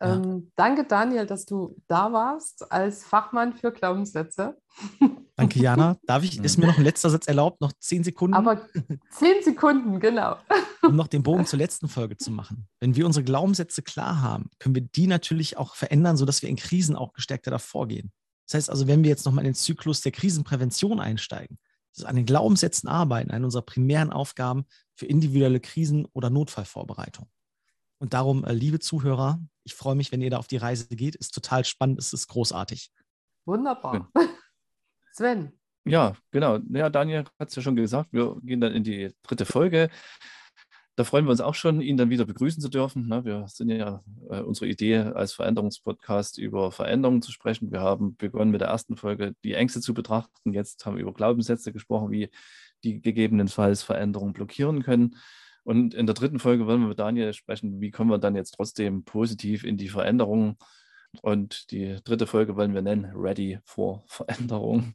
Ja. 0.00 0.16
Ähm, 0.16 0.50
danke, 0.56 0.84
Daniel, 0.84 1.26
dass 1.26 1.44
du 1.44 1.76
da 1.88 2.12
warst 2.12 2.70
als 2.72 3.04
Fachmann 3.04 3.52
für 3.52 3.70
Glaubenssätze. 3.70 4.56
Danke, 5.36 5.58
Jana. 5.58 5.98
Darf 6.06 6.22
ich, 6.22 6.38
ist 6.38 6.58
mir 6.58 6.66
noch 6.66 6.78
ein 6.78 6.84
letzter 6.84 7.10
Satz 7.10 7.26
erlaubt? 7.26 7.60
Noch 7.60 7.72
zehn 7.80 8.04
Sekunden? 8.04 8.34
Aber 8.34 8.68
zehn 9.10 9.42
Sekunden, 9.42 10.00
genau. 10.00 10.36
Um 10.82 10.96
noch 10.96 11.08
den 11.08 11.22
Bogen 11.22 11.46
zur 11.46 11.58
letzten 11.58 11.88
Folge 11.88 12.16
zu 12.16 12.30
machen. 12.30 12.68
Wenn 12.78 12.94
wir 12.94 13.06
unsere 13.06 13.24
Glaubenssätze 13.24 13.82
klar 13.82 14.20
haben, 14.20 14.50
können 14.58 14.74
wir 14.74 14.82
die 14.82 15.06
natürlich 15.06 15.56
auch 15.56 15.74
verändern, 15.74 16.16
sodass 16.16 16.42
wir 16.42 16.48
in 16.48 16.56
Krisen 16.56 16.94
auch 16.94 17.14
gestärkter 17.14 17.50
davor 17.50 17.88
gehen. 17.88 18.12
Das 18.46 18.54
heißt 18.54 18.70
also, 18.70 18.86
wenn 18.86 19.02
wir 19.02 19.10
jetzt 19.10 19.24
nochmal 19.24 19.44
in 19.44 19.52
den 19.52 19.54
Zyklus 19.54 20.02
der 20.02 20.12
Krisenprävention 20.12 21.00
einsteigen, 21.00 21.58
das 21.92 22.02
ist 22.02 22.04
an 22.04 22.16
den 22.16 22.26
Glaubenssätzen 22.26 22.88
arbeiten, 22.88 23.30
eine 23.30 23.44
unserer 23.46 23.62
primären 23.62 24.12
Aufgaben 24.12 24.66
für 24.94 25.06
individuelle 25.06 25.60
Krisen- 25.60 26.06
oder 26.12 26.28
Notfallvorbereitung. 26.28 27.28
Und 27.98 28.12
darum, 28.12 28.44
äh, 28.44 28.52
liebe 28.52 28.80
Zuhörer, 28.80 29.40
ich 29.62 29.74
freue 29.74 29.94
mich, 29.94 30.12
wenn 30.12 30.20
ihr 30.20 30.30
da 30.30 30.38
auf 30.38 30.48
die 30.48 30.58
Reise 30.58 30.88
geht. 30.88 31.14
Ist 31.14 31.34
total 31.34 31.64
spannend, 31.64 31.98
es 31.98 32.12
ist 32.12 32.28
großartig. 32.28 32.90
Wunderbar. 33.46 34.10
Sven. 35.14 35.52
Ja, 35.84 36.14
genau. 36.32 36.58
Ja, 36.70 36.90
Daniel 36.90 37.24
hat 37.38 37.48
es 37.48 37.54
ja 37.54 37.62
schon 37.62 37.76
gesagt, 37.76 38.12
wir 38.12 38.36
gehen 38.42 38.60
dann 38.60 38.72
in 38.72 38.82
die 38.82 39.14
dritte 39.22 39.44
Folge. 39.46 39.88
Da 40.96 41.04
freuen 41.04 41.24
wir 41.24 41.30
uns 41.30 41.40
auch 41.40 41.54
schon, 41.54 41.80
ihn 41.80 41.96
dann 41.96 42.10
wieder 42.10 42.24
begrüßen 42.24 42.60
zu 42.60 42.68
dürfen. 42.68 43.08
Wir 43.24 43.46
sind 43.46 43.70
ja 43.70 44.02
äh, 44.28 44.40
unsere 44.40 44.66
Idee 44.66 44.98
als 44.98 45.32
Veränderungspodcast 45.32 46.38
über 46.38 46.72
Veränderungen 46.72 47.22
zu 47.22 47.30
sprechen. 47.30 47.70
Wir 47.70 47.80
haben 47.80 48.16
begonnen 48.16 48.50
mit 48.50 48.60
der 48.60 48.68
ersten 48.68 48.96
Folge, 48.96 49.36
die 49.44 49.54
Ängste 49.54 49.80
zu 49.80 49.94
betrachten. 49.94 50.52
Jetzt 50.52 50.84
haben 50.84 50.96
wir 50.96 51.02
über 51.02 51.12
Glaubenssätze 51.12 51.72
gesprochen, 51.72 52.10
wie 52.10 52.28
die 52.82 53.00
gegebenenfalls 53.00 53.84
Veränderungen 53.84 54.32
blockieren 54.32 54.82
können. 54.82 55.16
Und 55.62 55.94
in 55.94 56.06
der 56.06 56.14
dritten 56.14 56.40
Folge 56.40 56.66
wollen 56.66 56.80
wir 56.80 56.88
mit 56.88 56.98
Daniel 56.98 57.32
sprechen, 57.34 57.80
wie 57.80 57.92
kommen 57.92 58.10
wir 58.10 58.18
dann 58.18 58.34
jetzt 58.34 58.52
trotzdem 58.52 59.04
positiv 59.04 59.62
in 59.62 59.76
die 59.76 59.88
Veränderung. 59.88 60.56
Und 61.22 61.70
die 61.70 61.98
dritte 62.04 62.26
Folge 62.26 62.56
wollen 62.56 62.74
wir 62.74 62.82
nennen 62.82 63.12
Ready 63.14 63.58
for 63.64 64.04
Veränderung. 64.06 64.94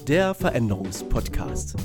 der 0.09 0.33
Veränderungspodcast. 0.33 1.75